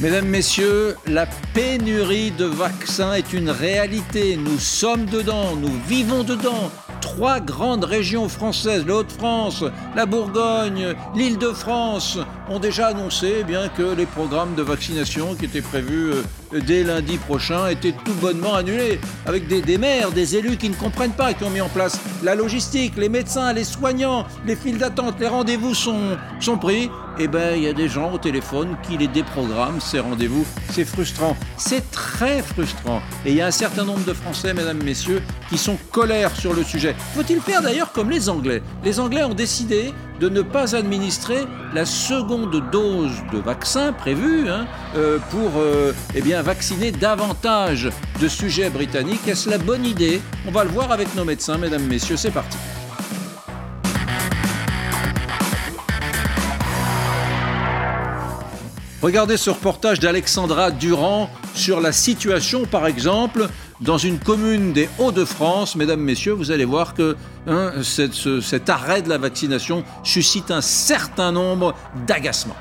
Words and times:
Mesdames, 0.00 0.26
Messieurs, 0.26 0.96
la 1.06 1.24
pénurie 1.54 2.32
de 2.32 2.46
vaccins 2.46 3.14
est 3.14 3.32
une 3.32 3.48
réalité. 3.48 4.36
Nous 4.36 4.58
sommes 4.58 5.06
dedans, 5.06 5.54
nous 5.54 5.72
vivons 5.86 6.24
dedans. 6.24 6.72
Trois 7.00 7.38
grandes 7.38 7.84
régions 7.84 8.28
françaises, 8.28 8.84
le 8.84 8.94
Haut-de-France, 8.94 9.62
la 9.94 10.04
Bourgogne, 10.04 10.94
l'Île-de-France, 11.14 12.18
ont 12.48 12.58
déjà 12.58 12.88
annoncé 12.88 13.36
eh 13.40 13.44
bien 13.44 13.68
que 13.68 13.94
les 13.94 14.06
programmes 14.06 14.54
de 14.54 14.62
vaccination 14.62 15.34
qui 15.34 15.46
étaient 15.46 15.62
prévus 15.62 16.12
euh, 16.12 16.60
dès 16.60 16.84
lundi 16.84 17.16
prochain 17.18 17.68
étaient 17.68 17.94
tout 18.04 18.14
bonnement 18.14 18.54
annulés, 18.54 19.00
avec 19.26 19.46
des, 19.48 19.78
maires, 19.78 20.10
des 20.10 20.36
élus 20.36 20.56
qui 20.56 20.68
ne 20.68 20.74
comprennent 20.74 21.12
pas, 21.12 21.34
qui 21.34 21.44
ont 21.44 21.50
mis 21.50 21.60
en 21.60 21.68
place 21.68 21.98
la 22.22 22.34
logistique, 22.34 22.94
les 22.96 23.08
médecins, 23.08 23.52
les 23.52 23.64
soignants, 23.64 24.26
les 24.46 24.56
files 24.56 24.78
d'attente, 24.78 25.16
les 25.20 25.28
rendez-vous 25.28 25.74
sont, 25.74 26.16
sont 26.40 26.58
pris. 26.58 26.90
Eh 27.18 27.28
bien, 27.28 27.52
il 27.52 27.62
y 27.62 27.68
a 27.68 27.72
des 27.72 27.88
gens 27.88 28.12
au 28.12 28.18
téléphone 28.18 28.76
qui 28.82 28.96
les 28.96 29.06
déprogramment, 29.06 29.78
ces 29.78 30.00
rendez-vous. 30.00 30.44
C'est 30.70 30.84
frustrant. 30.84 31.36
C'est 31.56 31.88
très 31.92 32.42
frustrant. 32.42 33.00
Et 33.24 33.30
il 33.30 33.36
y 33.36 33.40
a 33.40 33.46
un 33.46 33.52
certain 33.52 33.84
nombre 33.84 34.04
de 34.04 34.12
Français, 34.12 34.52
mesdames, 34.52 34.82
messieurs, 34.82 35.22
qui 35.48 35.56
sont 35.56 35.78
colères 35.92 36.34
sur 36.34 36.54
le 36.54 36.64
sujet. 36.64 36.96
Faut-il 37.14 37.40
faire 37.40 37.62
d'ailleurs 37.62 37.92
comme 37.92 38.10
les 38.10 38.28
Anglais? 38.28 38.62
Les 38.84 38.98
Anglais 38.98 39.22
ont 39.22 39.34
décidé 39.34 39.92
de 40.24 40.30
ne 40.30 40.40
pas 40.40 40.74
administrer 40.74 41.44
la 41.74 41.84
seconde 41.84 42.70
dose 42.70 43.12
de 43.30 43.36
vaccin 43.36 43.92
prévue 43.92 44.48
hein, 44.48 44.66
euh, 44.96 45.18
pour 45.30 45.50
euh, 45.58 45.92
eh 46.14 46.22
bien, 46.22 46.40
vacciner 46.40 46.92
davantage 46.92 47.90
de 48.22 48.28
sujets 48.28 48.70
britanniques. 48.70 49.28
Est-ce 49.28 49.50
la 49.50 49.58
bonne 49.58 49.84
idée? 49.84 50.22
On 50.48 50.50
va 50.50 50.64
le 50.64 50.70
voir 50.70 50.92
avec 50.92 51.14
nos 51.14 51.26
médecins, 51.26 51.58
mesdames, 51.58 51.84
messieurs. 51.84 52.16
C'est 52.16 52.30
parti. 52.30 52.56
Regardez 59.02 59.36
ce 59.36 59.50
reportage 59.50 60.00
d'Alexandra 60.00 60.70
Durand 60.70 61.28
sur 61.52 61.82
la 61.82 61.92
situation, 61.92 62.64
par 62.64 62.86
exemple, 62.86 63.50
dans 63.80 63.98
une 63.98 64.18
commune 64.18 64.72
des 64.72 64.88
Hauts-de-France. 64.98 65.76
Mesdames, 65.76 66.00
Messieurs, 66.00 66.32
vous 66.32 66.50
allez 66.50 66.64
voir 66.64 66.94
que 66.94 67.16
hein, 67.46 67.72
cette- 67.82 68.12
ce- 68.14 68.40
cet 68.40 68.68
arrêt 68.70 69.02
de 69.02 69.08
la 69.08 69.18
vaccination 69.18 69.84
suscite 70.02 70.50
un 70.50 70.60
certain 70.60 71.32
nombre 71.32 71.74
d'agacements. 72.06 72.56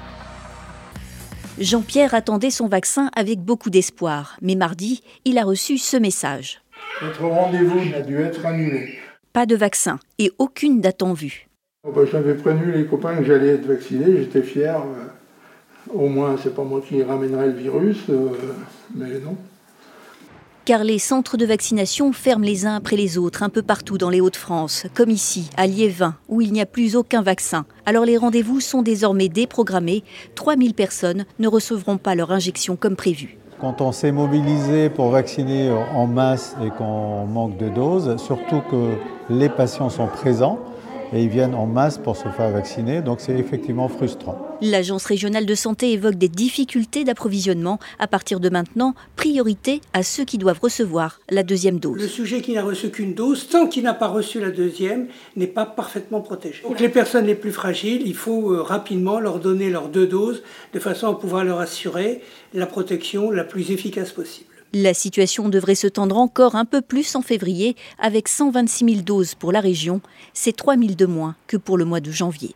Jean-Pierre 1.60 2.16
attendait 2.16 2.50
son 2.50 2.68
vaccin 2.68 3.12
avec 3.16 3.40
beaucoup 3.40 3.70
d'espoir, 3.70 4.38
mais 4.42 4.56
mardi, 4.56 5.04
il 5.24 5.38
a 5.38 5.44
reçu 5.44 5.78
ce 5.78 5.98
message. 5.98 6.62
Votre 7.02 7.26
rendez-vous 7.26 7.80
a 7.96 8.02
dû 8.02 8.18
être 8.20 8.46
annulé. 8.46 8.96
Pas 9.34 9.46
de 9.46 9.56
vaccin 9.56 10.00
et 10.20 10.32
aucune 10.40 10.82
date 10.82 11.04
en 11.04 11.14
vue. 11.14 11.48
Oh, 11.86 11.92
bah, 11.96 12.02
J'avais 12.12 12.34
prévenu 12.34 12.72
les 12.72 12.86
copains 12.86 13.16
que 13.18 13.24
j'allais 13.26 13.50
être 13.50 13.66
vacciné, 13.68 14.06
j'étais 14.18 14.42
fier. 14.42 14.78
euh, 14.78 15.06
au 15.94 16.08
moins, 16.08 16.38
c'est 16.42 16.56
pas 16.56 16.64
moi 16.64 16.82
qui 16.88 17.04
ramènerai 17.04 17.48
le 17.48 17.54
virus, 17.54 17.98
euh, 18.10 18.30
mais 18.96 19.20
non. 19.20 19.36
Car 20.66 20.86
les 20.86 20.98
centres 20.98 21.36
de 21.36 21.46
vaccination 21.46 22.14
ferment 22.14 22.46
les 22.46 22.66
uns 22.66 22.78
après 22.78 22.96
les 22.96 23.18
autres 23.18 23.44
un 23.44 23.50
peu 23.50 23.62
partout 23.62 23.98
dans 23.98 24.10
les 24.10 24.22
Hauts-de-France, 24.22 24.86
comme 24.94 25.10
ici, 25.10 25.50
à 25.58 25.68
Liévin, 25.68 26.16
où 26.30 26.40
il 26.40 26.54
n'y 26.54 26.62
a 26.62 26.66
plus 26.66 26.96
aucun 26.96 27.22
vaccin. 27.22 27.66
Alors 27.86 28.06
les 28.06 28.16
rendez-vous 28.16 28.62
sont 28.62 28.82
désormais 28.82 29.28
déprogrammés. 29.28 30.06
3000 30.36 30.74
personnes 30.74 31.26
ne 31.40 31.50
recevront 31.50 31.98
pas 31.98 32.16
leur 32.16 32.32
injection 32.32 32.78
comme 32.78 32.96
prévu. 32.96 33.38
Quand 33.60 33.82
on 33.82 33.92
s'est 33.92 34.14
mobilisé 34.14 34.90
pour 34.90 35.10
vacciner 35.10 35.70
en 35.70 36.08
masse 36.08 36.56
et 36.64 36.70
qu'on 36.70 37.26
manque 37.26 37.58
de 37.58 37.68
doses, 37.68 38.16
surtout 38.16 38.62
que 38.72 38.94
les 39.30 39.50
patients 39.50 39.90
sont 39.90 40.08
présents 40.08 40.60
et 41.14 41.24
ils 41.24 41.30
viennent 41.30 41.56
en 41.56 41.66
masse 41.66 41.98
pour 41.98 42.16
se 42.18 42.28
faire 42.30 42.50
vacciner, 42.52 43.02
donc 43.02 43.20
c'est 43.20 43.38
effectivement 43.38 43.88
frustrant. 43.88 44.38
L'Agence 44.62 45.06
régionale 45.06 45.46
de 45.46 45.56
santé 45.56 45.92
évoque 45.92 46.16
des 46.16 46.30
difficultés 46.30 47.04
d'approvisionnement. 47.04 47.80
À 48.00 48.08
partir 48.08 48.40
de 48.40 48.50
maintenant, 48.50 48.96
priorité 49.16 49.82
à 49.94 50.04
ceux 50.04 50.24
qui 50.26 50.38
doivent 50.38 50.60
recevoir 50.62 51.20
la 51.30 51.44
deuxième 51.44 51.76
Le 51.76 51.80
dose. 51.82 52.08
sujet 52.08 52.42
qui 52.42 52.54
n'a 52.54 52.64
reçu 52.64 52.90
qu'une 52.90 53.14
dose, 53.14 53.48
tant 53.50 53.68
qu'il 53.68 53.84
n'a 53.84 53.94
pas 53.94 54.08
reçu 54.08 54.40
la 54.40 54.52
deuxième, 54.52 55.08
n'est 55.36 55.48
pas 55.48 55.66
parfaitement 55.66 56.22
protégé. 56.22 56.64
Donc 56.64 56.80
les 56.80 56.90
personnes 56.90 57.26
les 57.26 57.36
plus 57.36 57.52
fragiles, 57.52 58.04
il 58.06 58.16
faut 58.16 58.52
euh, 58.52 58.62
rapidement 58.62 59.20
leur 59.20 59.40
donner 59.40 59.70
leurs 59.70 59.90
deux 59.90 60.08
doses 60.08 60.44
de 60.74 60.80
façon 60.80 61.08
à 61.08 61.20
pouvoir 61.20 61.44
leur 61.44 61.60
assurer 61.60 62.22
la 62.54 62.66
protection 62.66 63.32
la 63.32 63.44
plus 63.44 63.72
efficace 63.72 64.12
possible. 64.12 64.53
La 64.76 64.96
situation 64.96 65.50
devrait 65.50 65.76
se 65.76 65.86
tendre 65.86 66.18
encore 66.18 66.56
un 66.56 66.66
peu 66.66 66.82
plus 66.82 67.16
en 67.16 67.22
février, 67.22 67.76
avec 68.00 68.28
126 68.28 68.86
000 68.86 69.02
doses 69.04 69.36
pour 69.36 69.52
la 69.52 69.60
région. 69.60 70.02
C'est 70.34 70.56
3 70.56 70.78
000 70.78 70.94
de 70.98 71.06
moins 71.06 71.36
que 71.46 71.58
pour 71.58 71.78
le 71.78 71.86
mois 71.86 72.00
de 72.00 72.10
janvier. 72.10 72.56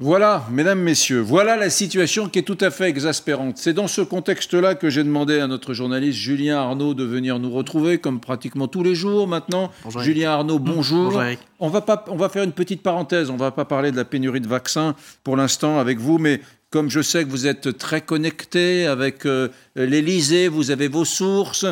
Voilà, 0.00 0.44
mesdames, 0.50 0.80
messieurs, 0.80 1.20
voilà 1.20 1.56
la 1.56 1.70
situation 1.70 2.28
qui 2.28 2.40
est 2.40 2.42
tout 2.42 2.58
à 2.60 2.72
fait 2.72 2.88
exaspérante. 2.88 3.58
C'est 3.58 3.74
dans 3.74 3.86
ce 3.86 4.00
contexte-là 4.00 4.74
que 4.74 4.90
j'ai 4.90 5.04
demandé 5.04 5.38
à 5.38 5.46
notre 5.46 5.72
journaliste 5.72 6.18
Julien 6.18 6.58
Arnaud 6.58 6.94
de 6.94 7.04
venir 7.04 7.38
nous 7.38 7.52
retrouver, 7.52 7.98
comme 7.98 8.18
pratiquement 8.18 8.66
tous 8.66 8.82
les 8.82 8.96
jours 8.96 9.28
maintenant. 9.28 9.70
Bonjour, 9.84 10.00
Eric. 10.00 10.12
Julien 10.12 10.32
Arnaud, 10.32 10.58
bonjour. 10.58 11.04
Bonjour, 11.04 11.22
Eric. 11.22 11.38
On 11.60 11.68
va, 11.68 11.82
pas, 11.82 12.04
on 12.08 12.16
va 12.16 12.28
faire 12.28 12.42
une 12.42 12.50
petite 12.50 12.82
parenthèse, 12.82 13.30
on 13.30 13.36
va 13.36 13.52
pas 13.52 13.66
parler 13.66 13.92
de 13.92 13.96
la 13.96 14.04
pénurie 14.04 14.40
de 14.40 14.48
vaccins 14.48 14.96
pour 15.22 15.36
l'instant 15.36 15.78
avec 15.78 16.00
vous, 16.00 16.18
mais 16.18 16.40
comme 16.72 16.88
je 16.90 17.02
sais 17.02 17.22
que 17.24 17.28
vous 17.28 17.46
êtes 17.46 17.76
très 17.76 18.00
connecté 18.00 18.86
avec 18.86 19.26
euh, 19.26 19.48
l'Élysée, 19.76 20.48
vous 20.48 20.70
avez 20.70 20.88
vos 20.88 21.04
sources, 21.04 21.66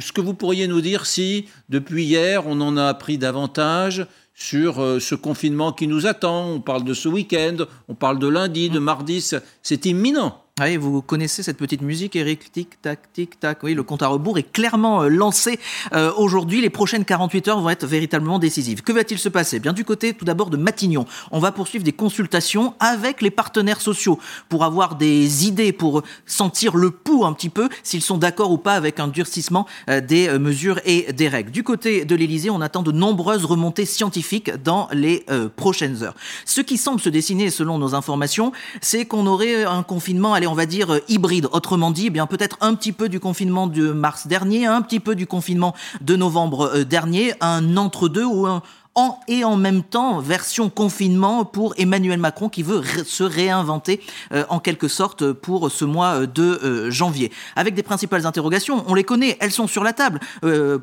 ce 0.00 0.12
que 0.12 0.22
vous 0.22 0.32
pourriez 0.34 0.66
nous 0.66 0.80
dire 0.80 1.04
si, 1.06 1.44
depuis 1.68 2.04
hier, 2.04 2.46
on 2.46 2.60
en 2.62 2.76
a 2.78 2.86
appris 2.86 3.18
davantage 3.18 4.06
sur 4.34 4.82
euh, 4.82 4.98
ce 4.98 5.14
confinement 5.14 5.72
qui 5.72 5.86
nous 5.86 6.06
attend? 6.06 6.48
On 6.48 6.60
parle 6.60 6.84
de 6.84 6.94
ce 6.94 7.08
week-end, 7.08 7.58
on 7.88 7.94
parle 7.94 8.18
de 8.18 8.26
lundi, 8.28 8.70
de 8.70 8.78
mardi, 8.78 9.20
c'est- 9.20 9.42
c'est 9.62 9.84
imminent. 9.86 10.42
Oui, 10.58 10.78
vous 10.78 11.02
connaissez 11.02 11.42
cette 11.42 11.58
petite 11.58 11.82
musique, 11.82 12.16
Eric? 12.16 12.50
Tic 12.50 12.80
tac, 12.80 13.12
tic 13.12 13.38
tac. 13.38 13.62
Oui, 13.62 13.74
le 13.74 13.82
compte 13.82 14.00
à 14.00 14.06
rebours 14.06 14.38
est 14.38 14.52
clairement 14.52 15.02
euh, 15.02 15.08
lancé 15.08 15.60
euh, 15.92 16.10
aujourd'hui. 16.16 16.62
Les 16.62 16.70
prochaines 16.70 17.04
48 17.04 17.48
heures 17.48 17.60
vont 17.60 17.68
être 17.68 17.86
véritablement 17.86 18.38
décisives. 18.38 18.80
Que 18.80 18.90
va-t-il 18.90 19.18
se 19.18 19.28
passer? 19.28 19.60
Bien 19.60 19.74
du 19.74 19.84
côté, 19.84 20.14
tout 20.14 20.24
d'abord, 20.24 20.48
de 20.48 20.56
Matignon. 20.56 21.04
On 21.30 21.40
va 21.40 21.52
poursuivre 21.52 21.84
des 21.84 21.92
consultations 21.92 22.72
avec 22.80 23.20
les 23.20 23.30
partenaires 23.30 23.82
sociaux 23.82 24.18
pour 24.48 24.64
avoir 24.64 24.94
des 24.94 25.46
idées, 25.46 25.74
pour 25.74 26.02
sentir 26.24 26.74
le 26.78 26.90
pouls 26.90 27.26
un 27.26 27.34
petit 27.34 27.50
peu, 27.50 27.68
s'ils 27.82 28.00
sont 28.00 28.16
d'accord 28.16 28.50
ou 28.50 28.56
pas 28.56 28.76
avec 28.76 28.98
un 28.98 29.08
durcissement 29.08 29.66
euh, 29.90 30.00
des 30.00 30.26
euh, 30.26 30.38
mesures 30.38 30.80
et 30.86 31.12
des 31.12 31.28
règles. 31.28 31.50
Du 31.50 31.64
côté 31.64 32.06
de 32.06 32.14
l'Élysée, 32.16 32.48
on 32.48 32.62
attend 32.62 32.82
de 32.82 32.92
nombreuses 32.92 33.44
remontées 33.44 33.84
scientifiques 33.84 34.50
dans 34.62 34.88
les 34.94 35.26
prochaines 35.56 36.02
heures. 36.02 36.14
Ce 36.46 36.62
qui 36.62 36.78
semble 36.78 37.00
se 37.00 37.10
dessiner, 37.10 37.50
selon 37.50 37.76
nos 37.76 37.94
informations, 37.94 38.52
c'est 38.80 39.04
qu'on 39.04 39.26
aurait 39.26 39.64
un 39.64 39.82
confinement, 39.82 40.32
on 40.46 40.54
va 40.54 40.66
dire 40.66 40.94
euh, 40.94 40.98
hybride. 41.08 41.48
Autrement 41.52 41.90
dit, 41.90 42.06
eh 42.06 42.10
bien 42.10 42.26
peut-être 42.26 42.56
un 42.60 42.74
petit 42.74 42.92
peu 42.92 43.08
du 43.08 43.20
confinement 43.20 43.66
de 43.66 43.92
mars 43.92 44.26
dernier, 44.26 44.66
un 44.66 44.82
petit 44.82 45.00
peu 45.00 45.14
du 45.14 45.26
confinement 45.26 45.74
de 46.00 46.16
novembre 46.16 46.70
euh, 46.74 46.84
dernier, 46.84 47.34
un 47.40 47.76
entre-deux 47.76 48.24
ou 48.24 48.46
un 48.46 48.62
en 48.96 49.20
et 49.28 49.44
en 49.44 49.56
même 49.56 49.82
temps 49.82 50.18
version 50.20 50.70
confinement 50.70 51.44
pour 51.44 51.74
Emmanuel 51.76 52.18
Macron 52.18 52.48
qui 52.48 52.62
veut 52.62 52.82
se 53.04 53.22
réinventer 53.22 54.00
euh, 54.32 54.44
en 54.48 54.58
quelque 54.58 54.88
sorte 54.88 55.32
pour 55.32 55.70
ce 55.70 55.84
mois 55.84 56.22
euh, 56.22 56.26
de 56.26 56.42
euh, 56.42 56.90
janvier. 56.90 57.30
Avec 57.54 57.74
des 57.74 57.82
principales 57.82 58.26
interrogations, 58.26 58.84
on 58.88 58.94
les 58.94 59.04
connaît, 59.04 59.36
elles 59.40 59.52
sont 59.52 59.66
sur 59.66 59.84
la 59.84 59.92
table. 59.92 60.20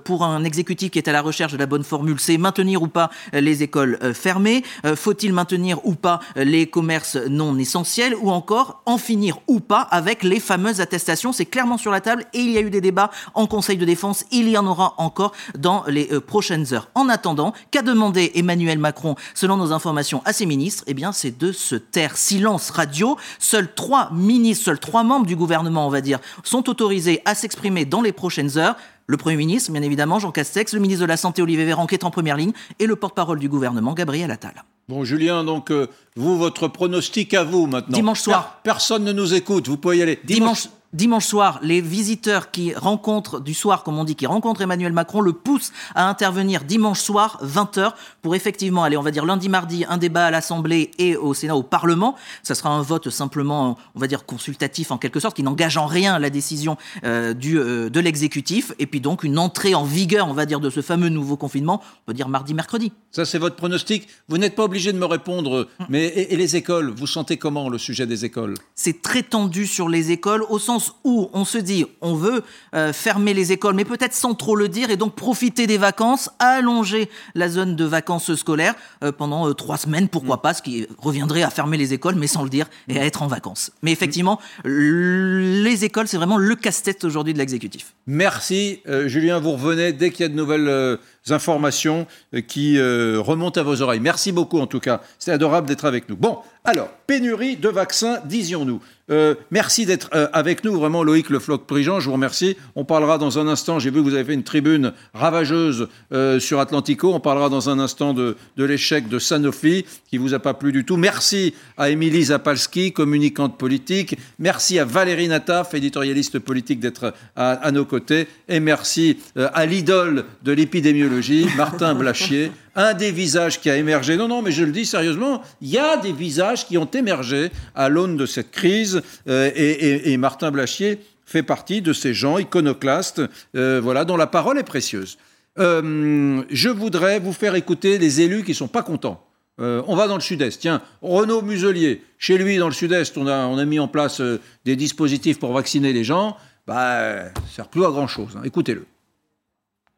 Pour 0.03 0.23
un 0.23 0.43
exécutif 0.43 0.91
qui 0.91 0.99
est 0.99 1.07
à 1.07 1.11
la 1.11 1.21
recherche 1.21 1.53
de 1.53 1.57
la 1.57 1.65
bonne 1.65 1.83
formule, 1.83 2.19
c'est 2.19 2.37
maintenir 2.37 2.83
ou 2.83 2.87
pas 2.87 3.09
les 3.33 3.63
écoles 3.63 3.97
fermées, 4.13 4.63
faut-il 4.95 5.33
maintenir 5.33 5.79
ou 5.85 5.95
pas 5.95 6.19
les 6.35 6.67
commerces 6.67 7.15
non 7.15 7.57
essentiels 7.57 8.15
ou 8.21 8.29
encore 8.29 8.83
en 8.85 8.97
finir 8.97 9.39
ou 9.47 9.59
pas 9.59 9.81
avec 9.81 10.23
les 10.23 10.39
fameuses 10.39 10.81
attestations? 10.81 11.33
C'est 11.33 11.45
clairement 11.45 11.77
sur 11.77 11.91
la 11.91 12.01
table 12.01 12.25
et 12.33 12.39
il 12.39 12.51
y 12.51 12.57
a 12.57 12.61
eu 12.61 12.69
des 12.69 12.81
débats 12.81 13.09
en 13.33 13.47
Conseil 13.47 13.77
de 13.77 13.85
défense, 13.85 14.25
il 14.31 14.49
y 14.49 14.57
en 14.57 14.67
aura 14.67 14.93
encore 14.97 15.31
dans 15.57 15.83
les 15.87 16.05
prochaines 16.21 16.73
heures. 16.73 16.89
En 16.93 17.09
attendant, 17.09 17.53
qu'a 17.71 17.81
demandé 18.03 18.31
Emmanuel 18.35 18.79
Macron, 18.79 19.15
selon 19.33 19.55
nos 19.57 19.71
informations, 19.71 20.21
à 20.25 20.33
ses 20.33 20.45
ministres 20.45 20.83
Eh 20.87 20.93
bien, 20.93 21.11
c'est 21.13 21.37
de 21.37 21.51
se 21.51 21.75
taire. 21.75 22.17
Silence 22.17 22.69
radio. 22.69 23.17
Seuls 23.39 23.73
trois 23.73 24.09
ministres, 24.11 24.65
seuls 24.65 24.79
trois 24.79 25.03
membres 25.03 25.25
du 25.25 25.35
gouvernement, 25.37 25.87
on 25.87 25.89
va 25.89 26.01
dire, 26.01 26.19
sont 26.43 26.69
autorisés 26.69 27.21
à 27.25 27.33
s'exprimer 27.35 27.85
dans 27.85 28.01
les 28.01 28.11
prochaines 28.11 28.57
heures. 28.57 28.75
Le 29.07 29.17
Premier 29.17 29.37
ministre, 29.37 29.71
bien 29.71 29.81
évidemment, 29.81 30.19
Jean 30.19 30.31
Castex, 30.31 30.73
le 30.73 30.79
ministre 30.79 31.01
de 31.01 31.07
la 31.07 31.17
Santé, 31.17 31.41
Olivier 31.41 31.65
Véran, 31.65 31.87
qui 31.87 31.95
est 31.95 32.03
en 32.03 32.11
première 32.11 32.37
ligne, 32.37 32.53
et 32.79 32.85
le 32.87 32.95
porte-parole 32.95 33.39
du 33.39 33.47
gouvernement, 33.49 33.93
Gabriel 33.93 34.31
Attal. 34.31 34.63
Bon, 34.89 35.03
Julien, 35.05 35.43
donc, 35.45 35.71
euh, 35.71 35.87
vous, 36.17 36.37
votre 36.37 36.67
pronostic 36.67 37.33
à 37.33 37.43
vous 37.45 37.67
maintenant. 37.67 37.95
Dimanche 37.95 38.19
soir. 38.21 38.59
Per- 38.63 38.71
personne 38.71 39.03
ne 39.05 39.13
nous 39.13 39.33
écoute, 39.33 39.67
vous 39.69 39.77
pouvez 39.77 39.97
y 39.97 40.01
aller. 40.01 40.19
Dimanche, 40.25 40.63
dimanche 40.63 40.73
soir, 41.19 41.59
les 41.61 41.81
visiteurs 41.81 42.51
qui 42.51 42.73
rencontrent 42.73 43.39
du 43.39 43.53
soir, 43.53 43.83
comme 43.83 43.97
on 43.97 44.03
dit, 44.03 44.15
qui 44.15 44.25
rencontrent 44.25 44.61
Emmanuel 44.61 44.93
Macron, 44.93 45.21
le 45.21 45.33
poussent 45.33 45.71
à 45.95 46.07
intervenir 46.07 46.63
dimanche 46.63 47.01
soir, 47.01 47.39
20h, 47.43 47.93
pour 48.21 48.35
effectivement 48.35 48.83
aller, 48.83 48.97
on 48.97 49.01
va 49.01 49.11
dire 49.11 49.25
lundi, 49.25 49.49
mardi, 49.49 49.85
un 49.87 49.97
débat 49.97 50.25
à 50.25 50.31
l'Assemblée 50.31 50.91
et 50.97 51.15
au 51.15 51.33
Sénat, 51.33 51.55
au 51.55 51.63
Parlement. 51.63 52.15
Ça 52.43 52.55
sera 52.55 52.69
un 52.69 52.81
vote 52.81 53.09
simplement, 53.09 53.77
on 53.95 53.99
va 53.99 54.07
dire, 54.07 54.25
consultatif 54.25 54.91
en 54.91 54.97
quelque 54.97 55.19
sorte, 55.19 55.35
qui 55.35 55.43
n'engage 55.43 55.77
en 55.77 55.85
rien 55.85 56.19
la 56.19 56.29
décision 56.29 56.77
euh, 57.03 57.33
du, 57.33 57.57
euh, 57.57 57.89
de 57.89 57.99
l'exécutif. 57.99 58.71
Et 58.79 58.85
puis 58.85 59.01
donc 59.01 59.23
une 59.23 59.39
entrée 59.39 59.75
en 59.75 59.83
vigueur, 59.83 60.27
on 60.27 60.33
va 60.33 60.45
dire, 60.45 60.59
de 60.59 60.69
ce 60.69 60.81
fameux 60.81 61.09
nouveau 61.09 61.37
confinement, 61.37 61.81
on 61.83 62.05
peut 62.07 62.13
dire 62.13 62.29
mardi, 62.29 62.53
mercredi. 62.53 62.91
Ça, 63.11 63.25
c'est 63.25 63.39
votre 63.39 63.55
pronostic? 63.55 64.07
Vous 64.27 64.37
n'êtes 64.37 64.55
pas 64.55 64.63
obligé 64.63 64.91
de 64.93 64.97
me 64.97 65.05
répondre. 65.05 65.67
Mais 65.89 66.05
et, 66.05 66.33
et 66.33 66.37
les 66.37 66.55
écoles, 66.55 66.93
vous 66.95 67.07
sentez 67.07 67.37
comment 67.37 67.69
le 67.69 67.77
sujet 67.77 68.05
des 68.05 68.25
écoles? 68.25 68.55
C'est 68.75 69.01
très 69.01 69.23
tendu 69.23 69.67
sur 69.67 69.89
les 69.89 70.11
écoles, 70.11 70.43
au 70.49 70.59
sens 70.59 70.82
où 71.03 71.29
on 71.33 71.45
se 71.45 71.57
dit 71.57 71.85
on 72.01 72.15
veut 72.15 72.43
euh, 72.75 72.93
fermer 72.93 73.33
les 73.33 73.51
écoles, 73.51 73.75
mais 73.75 73.85
peut-être 73.85 74.13
sans 74.13 74.33
trop 74.33 74.55
le 74.55 74.67
dire, 74.69 74.89
et 74.89 74.97
donc 74.97 75.15
profiter 75.15 75.67
des 75.67 75.77
vacances, 75.77 76.29
allonger 76.39 77.09
la 77.35 77.49
zone 77.49 77.75
de 77.75 77.85
vacances 77.85 78.33
scolaires 78.35 78.75
euh, 79.03 79.11
pendant 79.11 79.47
euh, 79.47 79.53
trois 79.53 79.77
semaines, 79.77 80.07
pourquoi 80.09 80.41
pas, 80.41 80.53
ce 80.53 80.61
qui 80.61 80.87
reviendrait 80.97 81.43
à 81.43 81.49
fermer 81.49 81.77
les 81.77 81.93
écoles, 81.93 82.15
mais 82.15 82.27
sans 82.27 82.43
le 82.43 82.49
dire, 82.49 82.67
et 82.87 82.99
à 82.99 83.05
être 83.05 83.21
en 83.21 83.27
vacances. 83.27 83.71
Mais 83.81 83.91
effectivement, 83.91 84.39
les 84.65 85.85
écoles, 85.85 86.07
c'est 86.07 86.17
vraiment 86.17 86.37
le 86.37 86.55
casse-tête 86.55 87.03
aujourd'hui 87.03 87.33
de 87.33 87.39
l'exécutif. 87.39 87.93
Merci, 88.07 88.81
Julien. 89.05 89.39
Vous 89.39 89.51
revenez 89.51 89.93
dès 89.93 90.11
qu'il 90.11 90.23
y 90.23 90.25
a 90.25 90.29
de 90.29 90.35
nouvelles 90.35 90.99
informations 91.29 92.07
qui 92.47 92.79
remontent 92.79 93.59
à 93.59 93.63
vos 93.63 93.81
oreilles. 93.81 93.99
Merci 93.99 94.31
beaucoup, 94.31 94.59
en 94.59 94.67
tout 94.67 94.79
cas. 94.79 95.01
C'est 95.19 95.31
adorable 95.31 95.67
d'être 95.67 95.85
avec 95.85 96.09
nous. 96.09 96.15
Bon, 96.15 96.39
alors, 96.65 96.89
pénurie 97.07 97.57
de 97.57 97.67
vaccins, 97.67 98.19
disions-nous. 98.23 98.81
Euh, 99.11 99.35
merci 99.51 99.85
d'être 99.85 100.09
euh, 100.13 100.29
avec 100.31 100.63
nous, 100.63 100.73
vraiment 100.79 101.03
Loïc 101.03 101.29
Le 101.29 101.39
Floch-Prigent, 101.39 101.99
je 101.99 102.05
vous 102.05 102.13
remercie. 102.13 102.55
On 102.75 102.85
parlera 102.85 103.17
dans 103.17 103.37
un 103.37 103.49
instant, 103.49 103.77
j'ai 103.77 103.89
vu 103.89 103.97
que 103.97 104.03
vous 104.03 104.13
avez 104.13 104.23
fait 104.23 104.33
une 104.33 104.43
tribune 104.43 104.93
ravageuse 105.13 105.89
euh, 106.13 106.39
sur 106.39 106.61
Atlantico, 106.61 107.13
on 107.13 107.19
parlera 107.19 107.49
dans 107.49 107.69
un 107.69 107.79
instant 107.79 108.13
de, 108.13 108.37
de 108.55 108.63
l'échec 108.63 109.09
de 109.09 109.19
Sanofi, 109.19 109.83
qui 110.09 110.17
vous 110.17 110.33
a 110.33 110.39
pas 110.39 110.53
plu 110.53 110.71
du 110.71 110.85
tout. 110.85 110.95
Merci 110.95 111.53
à 111.75 111.89
Émilie 111.89 112.23
Zapalski, 112.23 112.93
communicante 112.93 113.57
politique. 113.57 114.17
Merci 114.39 114.79
à 114.79 114.85
Valérie 114.85 115.27
Nataf, 115.27 115.73
éditorialiste 115.73 116.39
politique, 116.39 116.79
d'être 116.79 117.13
à, 117.35 117.51
à, 117.51 117.71
nos 117.71 117.83
côtés. 117.83 118.29
Et 118.47 118.61
merci 118.61 119.17
à 119.35 119.65
l'idole 119.65 120.23
de 120.43 120.53
l'épidémiologie, 120.53 121.12
Martin 121.57 121.95
Blachier, 121.95 122.51
un 122.75 122.93
des 122.93 123.11
visages 123.11 123.59
qui 123.59 123.69
a 123.69 123.77
émergé. 123.77 124.17
Non, 124.17 124.27
non, 124.27 124.41
mais 124.41 124.51
je 124.51 124.63
le 124.63 124.71
dis 124.71 124.85
sérieusement, 124.85 125.41
il 125.61 125.69
y 125.69 125.77
a 125.77 125.97
des 125.97 126.11
visages 126.11 126.67
qui 126.67 126.77
ont 126.77 126.89
émergé 126.89 127.51
à 127.75 127.89
l'aune 127.89 128.17
de 128.17 128.25
cette 128.25 128.51
crise. 128.51 129.01
Euh, 129.27 129.51
et, 129.55 129.71
et, 129.71 130.11
et, 130.11 130.17
Martin 130.17 130.51
Blachier 130.51 130.99
fait 131.25 131.43
partie 131.43 131.81
de 131.81 131.93
ces 131.93 132.13
gens 132.13 132.37
iconoclastes, 132.37 133.21
euh, 133.55 133.79
voilà, 133.81 134.05
dont 134.05 134.17
la 134.17 134.27
parole 134.27 134.57
est 134.57 134.63
précieuse. 134.63 135.17
Euh, 135.59 136.43
je 136.49 136.69
voudrais 136.69 137.19
vous 137.19 137.33
faire 137.33 137.55
écouter 137.55 137.97
les 137.97 138.21
élus 138.21 138.43
qui 138.43 138.51
ne 138.51 138.55
sont 138.55 138.67
pas 138.67 138.83
contents. 138.83 139.23
Euh, 139.59 139.83
on 139.87 139.95
va 139.95 140.07
dans 140.07 140.15
le 140.15 140.21
sud-est. 140.21 140.59
Tiens, 140.61 140.81
Renaud 141.01 141.43
Muselier, 141.43 142.03
chez 142.17 142.37
lui 142.37 142.57
dans 142.57 142.67
le 142.67 142.73
sud-est, 142.73 143.17
on 143.17 143.27
a, 143.27 143.45
on 143.45 143.57
a 143.57 143.65
mis 143.65 143.79
en 143.79 143.87
place 143.87 144.19
euh, 144.19 144.41
des 144.65 144.75
dispositifs 144.75 145.39
pour 145.39 145.53
vacciner 145.53 145.93
les 145.93 146.03
gens. 146.03 146.37
Bah, 146.65 147.25
ça 147.25 147.41
ne 147.41 147.49
sert 147.49 147.67
plus 147.67 147.85
à 147.85 147.89
grand-chose. 147.89 148.35
Hein. 148.35 148.41
Écoutez-le. 148.45 148.85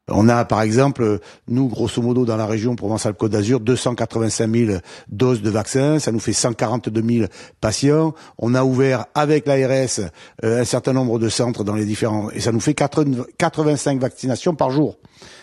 On 0.07 0.29
a 0.29 0.45
par 0.45 0.61
exemple, 0.61 1.19
nous, 1.47 1.67
grosso 1.67 1.99
modo, 1.99 2.25
dans 2.25 2.37
la 2.37 2.45
région 2.45 2.75
Provence-Alpes-Côte 2.75 3.31
d'Azur, 3.31 3.59
285 3.59 4.55
000 4.55 4.77
doses 5.09 5.41
de 5.41 5.49
vaccins, 5.49 5.97
ça 5.97 6.11
nous 6.11 6.19
fait 6.19 6.31
142 6.31 7.01
000 7.01 7.27
patients. 7.59 8.13
On 8.37 8.53
a 8.53 8.63
ouvert 8.63 9.07
avec 9.15 9.47
l'ARS 9.47 10.01
euh, 10.43 10.61
un 10.61 10.63
certain 10.63 10.93
nombre 10.93 11.17
de 11.17 11.27
centres 11.27 11.63
dans 11.63 11.73
les 11.73 11.85
différents... 11.85 12.29
Et 12.31 12.39
ça 12.39 12.51
nous 12.51 12.59
fait 12.59 12.75
85 12.75 13.99
vaccinations 13.99 14.53
par 14.53 14.69
jour. 14.69 14.97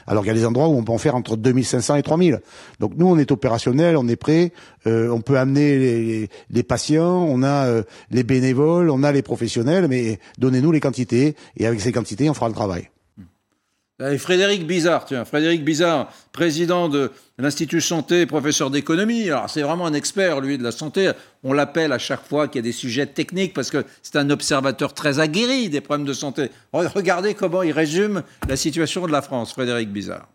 Alors 0.06 0.22
qu'il 0.22 0.32
y 0.32 0.36
a 0.36 0.38
des 0.38 0.46
endroits 0.46 0.68
où 0.68 0.76
on 0.76 0.84
peut 0.84 0.92
en 0.92 0.98
faire 0.98 1.16
entre 1.16 1.36
2500 1.36 1.96
et 1.96 2.02
3000. 2.02 2.40
Donc 2.78 2.92
nous, 2.96 3.08
on 3.08 3.18
est 3.18 3.32
opérationnel, 3.32 3.96
on 3.96 4.06
est 4.06 4.16
prêt, 4.16 4.52
euh, 4.86 5.08
on 5.10 5.20
peut 5.20 5.38
amener 5.38 5.76
les, 5.76 6.28
les, 6.50 6.62
patients, 6.62 7.26
on 7.28 7.42
a 7.42 7.66
euh, 7.66 7.82
les 8.12 8.22
bénévoles, 8.22 8.90
on 8.90 9.02
a 9.02 9.10
les 9.10 9.22
professionnels, 9.22 9.88
mais 9.88 10.20
donnez-nous 10.38 10.70
les 10.70 10.80
quantités, 10.80 11.34
et 11.56 11.66
avec 11.66 11.80
ces 11.80 11.90
quantités, 11.90 12.30
on 12.30 12.34
fera 12.34 12.48
le 12.48 12.54
travail. 12.54 12.90
Et 14.10 14.18
Frédéric 14.18 14.66
Bizarre, 14.66 15.04
tiens, 15.04 15.24
Frédéric 15.24 15.64
président 16.32 16.88
de 16.88 17.10
l'Institut 17.38 17.80
Santé, 17.80 18.26
professeur 18.26 18.70
d'économie. 18.70 19.30
Alors, 19.30 19.48
c'est 19.48 19.62
vraiment 19.62 19.86
un 19.86 19.92
expert, 19.92 20.40
lui, 20.40 20.58
de 20.58 20.62
la 20.62 20.72
santé. 20.72 21.12
On 21.44 21.52
l'appelle 21.52 21.92
à 21.92 21.98
chaque 21.98 22.24
fois 22.26 22.48
qu'il 22.48 22.56
y 22.56 22.64
a 22.64 22.68
des 22.68 22.72
sujets 22.72 23.06
techniques 23.06 23.54
parce 23.54 23.70
que 23.70 23.84
c'est 24.02 24.16
un 24.16 24.30
observateur 24.30 24.94
très 24.94 25.20
aguerri 25.20 25.68
des 25.68 25.80
problèmes 25.80 26.06
de 26.06 26.14
santé. 26.14 26.50
Regardez 26.72 27.34
comment 27.34 27.62
il 27.62 27.72
résume 27.72 28.22
la 28.48 28.56
situation 28.56 29.06
de 29.06 29.12
la 29.12 29.22
France, 29.22 29.52
Frédéric 29.52 29.92
Bizarre. 29.92 30.28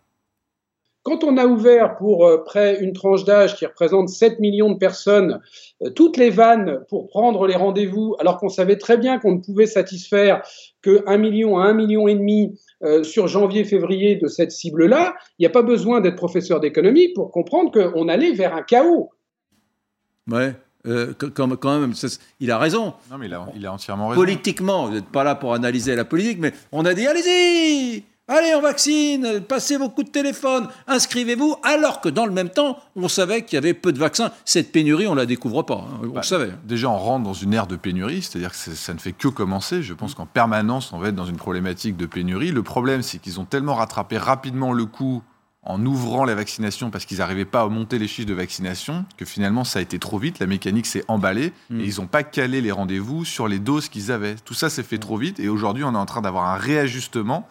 Quand 1.07 1.23
on 1.23 1.37
a 1.37 1.45
ouvert 1.45 1.95
pour 1.95 2.25
euh, 2.25 2.43
près 2.43 2.81
une 2.81 2.91
tranche 2.91 3.23
d'âge 3.23 3.55
qui 3.55 3.65
représente 3.65 4.09
7 4.09 4.41
millions 4.41 4.71
de 4.71 4.77
personnes, 4.77 5.39
euh, 5.81 5.89
toutes 5.89 6.17
les 6.17 6.29
vannes 6.29 6.81
pour 6.89 7.07
prendre 7.07 7.47
les 7.47 7.55
rendez-vous, 7.55 8.17
alors 8.19 8.37
qu'on 8.39 8.49
savait 8.49 8.75
très 8.75 8.97
bien 8.97 9.17
qu'on 9.17 9.35
ne 9.35 9.39
pouvait 9.39 9.67
satisfaire 9.67 10.41
que 10.81 11.05
1 11.07 11.17
million 11.17 11.59
à 11.59 11.67
1 11.67 11.73
million 11.75 12.09
et 12.09 12.15
demi 12.15 12.59
euh, 12.83 13.03
sur 13.03 13.27
janvier-février 13.27 14.15
de 14.15 14.27
cette 14.27 14.51
cible-là, 14.51 15.15
il 15.39 15.43
n'y 15.43 15.47
a 15.47 15.49
pas 15.49 15.63
besoin 15.63 16.01
d'être 16.01 16.15
professeur 16.15 16.59
d'économie 16.59 17.09
pour 17.13 17.31
comprendre 17.31 17.71
qu'on 17.71 18.07
allait 18.07 18.33
vers 18.33 18.55
un 18.55 18.61
chaos. 18.61 19.09
Ouais. 20.29 20.53
Euh, 20.85 21.13
quand, 21.17 21.55
quand, 21.57 21.79
même, 21.79 21.93
il 22.39 22.51
a 22.51 22.57
raison. 22.57 22.93
Non, 23.11 23.17
mais 23.17 23.25
il 23.25 23.33
a, 23.33 23.45
il 23.55 23.65
a 23.65 23.73
entièrement 23.73 24.09
raison. 24.09 24.21
Politiquement, 24.21 24.87
vous 24.87 24.93
n'êtes 24.93 25.09
pas 25.09 25.23
là 25.23 25.35
pour 25.35 25.53
analyser 25.53 25.95
la 25.95 26.05
politique, 26.05 26.37
mais 26.39 26.53
on 26.71 26.85
a 26.85 26.93
dit 26.93 27.07
allez-y 27.07 28.03
Allez, 28.29 28.53
on 28.55 28.61
vaccine, 28.61 29.39
passez 29.39 29.77
vos 29.77 29.87
coups 29.87 30.07
de 30.07 30.11
téléphone, 30.11 30.67
inscrivez-vous, 30.87 31.55
alors 31.63 32.01
que 32.01 32.09
dans 32.09 32.25
le 32.25 32.33
même 32.33 32.49
temps, 32.49 32.77
on 32.97 33.07
savait 33.07 33.45
qu'il 33.45 33.55
y 33.55 33.57
avait 33.57 33.73
peu 33.73 33.93
de 33.93 33.99
vaccins. 33.99 34.31
Cette 34.43 34.73
pénurie, 34.73 35.07
on 35.07 35.13
ne 35.13 35.19
la 35.21 35.25
découvre 35.25 35.63
pas, 35.63 35.87
hein, 35.89 36.01
on 36.03 36.07
bah, 36.07 36.23
savait. 36.23 36.51
Déjà, 36.65 36.89
on 36.89 36.97
rentre 36.97 37.23
dans 37.23 37.33
une 37.33 37.53
ère 37.53 37.67
de 37.67 37.77
pénurie, 37.77 38.21
c'est-à-dire 38.21 38.51
que 38.51 38.57
ça 38.57 38.93
ne 38.93 38.99
fait 38.99 39.13
que 39.13 39.29
commencer. 39.29 39.81
Je 39.81 39.93
pense 39.93 40.13
qu'en 40.13 40.25
permanence, 40.25 40.91
on 40.91 40.99
va 40.99 41.07
être 41.07 41.15
dans 41.15 41.25
une 41.25 41.37
problématique 41.37 41.95
de 41.95 42.05
pénurie. 42.05 42.51
Le 42.51 42.63
problème, 42.63 43.01
c'est 43.01 43.17
qu'ils 43.17 43.39
ont 43.39 43.45
tellement 43.45 43.75
rattrapé 43.75 44.17
rapidement 44.17 44.73
le 44.73 44.85
coup 44.85 45.23
en 45.63 45.85
ouvrant 45.85 46.25
la 46.25 46.35
vaccination 46.35 46.89
parce 46.89 47.05
qu'ils 47.05 47.19
n'arrivaient 47.19 47.45
pas 47.45 47.61
à 47.61 47.67
monter 47.69 47.97
les 47.97 48.09
chiffres 48.09 48.27
de 48.27 48.33
vaccination, 48.33 49.05
que 49.15 49.23
finalement 49.25 49.63
ça 49.63 49.79
a 49.79 49.81
été 49.81 49.99
trop 49.99 50.17
vite, 50.17 50.39
la 50.39 50.47
mécanique 50.47 50.85
s'est 50.85 51.03
emballée 51.09 51.51
mmh. 51.69 51.81
et 51.81 51.83
ils 51.83 51.99
n'ont 51.99 52.07
pas 52.07 52.23
calé 52.23 52.61
les 52.61 52.71
rendez-vous 52.71 53.25
sur 53.25 53.49
les 53.49 53.59
doses 53.59 53.89
qu'ils 53.89 54.11
avaient. 54.11 54.35
Tout 54.35 54.53
ça 54.53 54.69
s'est 54.69 54.83
fait 54.83 54.97
trop 54.97 55.17
vite 55.17 55.41
et 55.41 55.49
aujourd'hui 55.49 55.83
on 55.83 55.93
est 55.93 55.97
en 55.97 56.05
train 56.05 56.21
d'avoir 56.21 56.45
un 56.45 56.55
réajustement 56.55 57.47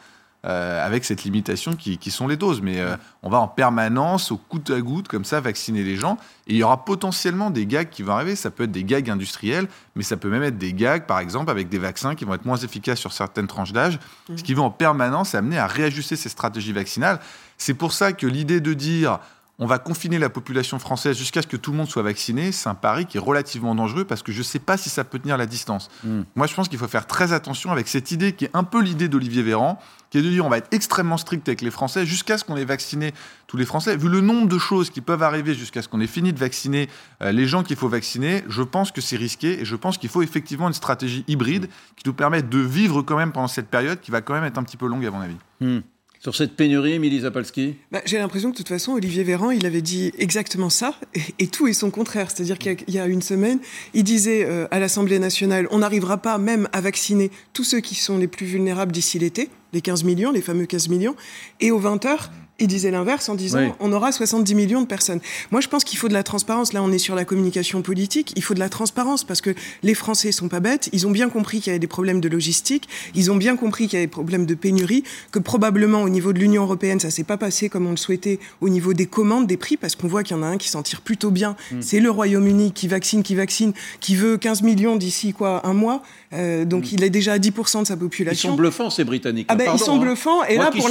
euh, 0.47 0.87
avec 0.87 1.05
cette 1.05 1.25
limitation 1.25 1.75
qui, 1.75 1.99
qui, 1.99 2.13
sont 2.13 2.29
les 2.29 2.37
doses. 2.37 2.61
Mais 2.63 2.79
euh, 2.79 2.97
on 3.25 3.29
va 3.29 3.39
en 3.39 3.49
permanence, 3.49 4.31
au 4.31 4.41
goutte 4.49 4.71
à 4.71 4.81
goutte, 4.81 5.09
comme 5.09 5.25
ça, 5.25 5.41
vacciner 5.41 5.83
les 5.83 5.97
gens. 5.97 6.19
Et 6.47 6.53
il 6.53 6.57
y 6.57 6.63
aura 6.63 6.85
potentiellement 6.85 7.51
des 7.51 7.67
gags 7.67 7.91
qui 7.91 8.05
vont 8.05 8.13
arriver. 8.13 8.37
Ça 8.37 8.53
peut 8.53 8.63
être 8.65 8.71
des 8.71 8.85
gags 8.85 9.11
industriels, 9.11 9.67
mais 9.97 10.05
ça 10.05 10.17
peut 10.17 10.29
même 10.31 10.45
être 10.45 10.57
des 10.57 10.73
gags, 10.73 11.05
par 11.05 11.19
exemple, 11.19 11.51
avec 11.51 11.69
des 11.69 11.79
vaccins 11.79 12.15
qui 12.15 12.25
vont 12.25 12.35
être 12.35 12.45
moins 12.45 12.59
efficaces 12.59 13.01
sur 13.01 13.13
certaines 13.13 13.49
tranches 13.49 13.73
d'âge, 13.73 13.99
mmh. 14.29 14.37
ce 14.37 14.43
qui 14.45 14.55
va 14.55 14.63
en 14.63 14.71
permanence 14.71 15.35
amener 15.35 15.59
à 15.59 15.67
réajuster 15.67 16.15
ces 16.15 16.29
stratégies 16.29 16.73
vaccinales. 16.73 17.19
C'est 17.59 17.75
pour 17.75 17.93
ça 17.93 18.13
que 18.13 18.27
l'idée 18.29 18.61
de 18.61 18.73
dire 18.73 19.19
on 19.59 19.67
va 19.67 19.79
confiner 19.79 20.19
la 20.19 20.29
population 20.29 20.79
française 20.79 21.17
jusqu'à 21.17 21.41
ce 21.41 21.47
que 21.47 21.57
tout 21.57 21.71
le 21.71 21.79
monde 21.79 21.89
soit 21.89 22.03
vacciné, 22.03 22.53
c'est 22.53 22.69
un 22.69 22.75
pari 22.75 23.07
qui 23.07 23.17
est 23.17 23.21
relativement 23.21 23.75
dangereux 23.75 24.05
parce 24.05 24.23
que 24.23 24.31
je 24.31 24.39
ne 24.39 24.45
sais 24.45 24.59
pas 24.59 24.77
si 24.77 24.91
ça 24.91 25.03
peut 25.03 25.19
tenir 25.19 25.39
la 25.39 25.47
distance. 25.47 25.89
Mm. 26.05 26.23
Moi, 26.35 26.47
je 26.47 26.55
pense 26.55 26.69
qu'il 26.69 26.79
faut 26.79 26.89
faire 26.89 27.07
très 27.07 27.33
attention 27.33 27.73
avec 27.73 27.89
cette 27.89 28.11
idée 28.11 28.33
qui 28.33 28.45
est 28.45 28.51
un 28.53 28.65
peu 28.65 28.83
l'idée 28.83 29.09
d'Olivier 29.09 29.43
Véran, 29.43 29.81
qui 30.11 30.19
est 30.19 30.23
de 30.23 30.29
dire 30.29 30.45
on 30.45 30.51
va 30.51 30.59
être 30.59 30.69
extrêmement 30.73 31.17
strict 31.17 31.49
avec 31.49 31.63
les 31.63 31.71
Français 31.71 32.05
jusqu'à 32.05 32.37
ce 32.37 32.45
qu'on 32.45 32.57
ait 32.57 32.67
vacciné 32.67 33.15
tous 33.47 33.57
les 33.57 33.65
Français. 33.65 33.97
Vu 33.97 34.11
le 34.11 34.21
nombre 34.21 34.47
de 34.47 34.59
choses 34.59 34.91
qui 34.91 35.01
peuvent 35.01 35.23
arriver 35.23 35.55
jusqu'à 35.55 35.81
ce 35.81 35.89
qu'on 35.89 36.01
ait 36.01 36.07
fini 36.07 36.35
de 36.35 36.39
vacciner 36.39 36.91
euh, 37.23 37.33
les 37.33 37.47
gens 37.47 37.63
qu'il 37.63 37.77
faut 37.77 37.89
vacciner, 37.89 38.45
je 38.49 38.63
pense 38.63 38.93
que 38.93 39.01
c'est 39.01 39.17
risqué 39.17 39.61
et 39.61 39.65
je 39.65 39.77
pense 39.77 39.97
qu'il 39.97 40.11
faut 40.11 40.23
effectivement 40.23 40.69
une 40.69 40.75
stratégie 40.75 41.25
hybride 41.29 41.69
qui 41.97 42.07
nous 42.07 42.15
permette 42.15 42.51
de 42.51 42.59
vivre 42.59 43.01
quand 43.01 43.17
même 43.17 43.33
pendant 43.33 43.49
cette 43.49 43.69
période 43.69 44.01
qui 44.01 44.11
va 44.11 44.21
quand 44.21 44.35
même 44.35 44.45
être 44.45 44.59
un 44.59 44.65
petit 44.65 44.77
peu 44.77 44.87
longue 44.87 45.07
à 45.07 45.11
mon 45.11 45.21
avis. 45.21 45.37
Mm. 45.61 45.81
Sur 46.21 46.35
cette 46.35 46.57
pénurie, 46.57 46.95
Émilie 46.95 47.21
Zapalski 47.21 47.77
bah, 47.93 48.03
J'ai 48.05 48.19
l'impression 48.19 48.51
que 48.51 48.55
de 48.55 48.59
toute 48.59 48.69
façon, 48.69 48.93
Olivier 48.93 49.23
Véran, 49.23 49.51
il 49.51 49.67
avait 49.67 49.83
dit 49.83 50.13
exactement 50.19 50.71
ça, 50.71 50.95
et, 51.39 51.47
tout 51.47 51.69
est 51.69 51.73
son 51.73 51.91
contraire. 51.91 52.31
C'est-à-dire 52.31 52.59
qu'il 52.59 52.77
y, 52.89 52.93
y, 52.93 52.99
a 52.99 53.07
une 53.07 53.23
semaine, 53.23 53.59
il 53.95 54.05
disait 54.05 54.45
euh, 54.45 54.67
à 54.71 54.79
l'Assemblée 54.79 55.19
nationale, 55.19 55.69
on 55.71 55.79
n'arrivera 55.79 56.17
pas 56.19 56.39
même 56.39 56.69
à 56.73 56.81
vacciner 56.81 57.31
tous 57.53 57.65
ceux 57.65 57.81
qui 57.81 57.95
sont 57.95 58.19
les 58.19 58.29
plus 58.29 58.47
vulnérables 58.47 58.93
d'ici 58.93 59.19
l'été, 59.19 59.51
les 59.73 59.81
15 59.81 60.05
millions, 60.05 60.33
les 60.33 60.43
fameux 60.43 60.67
15 60.67 60.89
millions, 60.89 61.17
et 61.61 61.71
aux 61.71 61.79
20 61.79 62.05
heures, 62.07 62.31
il 62.59 62.69
disait 62.69 62.91
l'inverse 62.91 63.29
en 63.29 63.35
disant 63.35 63.77
on 63.81 63.93
aura 63.93 64.13
70 64.13 64.55
millions 64.55 64.81
de 64.81 64.87
personnes. 64.87 65.21
Moi, 65.51 65.61
je 65.61 65.69
pense 65.69 65.85
qu'il 65.85 65.99
faut 65.99 66.09
de 66.09 66.15
la 66.15 66.23
transparence. 66.23 66.73
Là, 66.73 66.83
on 66.83 66.91
est 66.91 66.99
sur 66.99 67.15
la 67.15 67.25
communication 67.25 67.83
politique. 67.83 68.33
Il 68.37 68.43
faut 68.43 68.55
de 68.55 68.59
la 68.59 68.69
transparence 68.69 69.25
parce 69.25 69.41
que 69.41 69.51
les 69.83 69.95
Français 69.95 70.33
sont 70.33 70.49
pas 70.49 70.61
bêtes. 70.61 70.89
Ils 70.93 71.07
ont 71.07 71.11
bien 71.11 71.29
compris 71.29 71.59
qu'il 71.59 71.69
y 71.69 71.71
avait 71.71 71.79
des 71.79 71.87
problèmes 71.87 72.21
de 72.21 72.29
logistique. 72.29 72.89
Ils 73.15 73.31
ont 73.31 73.37
bien 73.37 73.57
compris 73.57 73.89
qu'il 73.89 73.95
y 73.95 73.97
avait 73.97 74.07
des 74.07 74.11
problèmes 74.11 74.47
de 74.47 74.55
pénurie. 74.55 75.05
Que 75.33 75.39
probablement 75.39 76.03
au 76.03 76.09
niveau 76.09 76.33
de 76.33 76.39
l'Union 76.39 76.63
européenne, 76.63 77.01
ça 77.01 77.11
s'est 77.11 77.25
pas 77.25 77.37
passé 77.37 77.69
comme 77.69 77.87
on 77.87 77.91
le 77.91 77.97
souhaitait 77.97 78.39
au 78.61 78.69
niveau 78.69 78.95
des 78.95 79.07
commandes, 79.07 79.47
des 79.47 79.57
prix, 79.57 79.77
parce 79.77 79.95
qu'on 79.95 80.09
voit 80.09 80.23
qu'il 80.23 80.37
y 80.37 80.41
en 80.41 80.43
a 80.43 80.47
un 80.47 80.57
qui 80.57 80.69
s'en 80.69 80.83
tire 80.83 81.03
plutôt 81.03 81.31
bien. 81.31 81.57
Mm. 81.71 81.83
C'est 81.83 82.01
le 82.01 82.11
Royaume-Uni 82.11 82.73
qui 82.73 82.89
vaccine, 82.89 83.23
qui 83.23 83.35
vaccine, 83.35 83.73
qui 84.01 84.17
veut 84.17 84.39
15 84.39 84.63
millions 84.63 84.97
d'ici 84.97 85.33
quoi 85.35 85.67
un 85.67 85.75
mois. 85.75 86.03
Euh, 86.33 86.65
donc 86.65 86.85
mm. 86.85 86.95
il 86.95 87.05
est 87.05 87.11
déjà 87.11 87.35
à 87.35 87.39
10% 87.39 87.83
de 87.83 87.87
sa 87.87 87.97
population. 87.97 88.49
Ils 88.49 88.53
sont 88.53 88.57
bluffants 88.57 88.91
ces 88.91 89.05
Britanniques. 89.05 89.47
Ah 89.51 89.57
ben, 89.57 89.71
ils 89.75 89.79
sont 89.79 89.97
hein. 89.97 89.99
bluffants. 89.99 90.43
Et 90.45 90.57
là 90.57 90.71
pour 90.71 90.89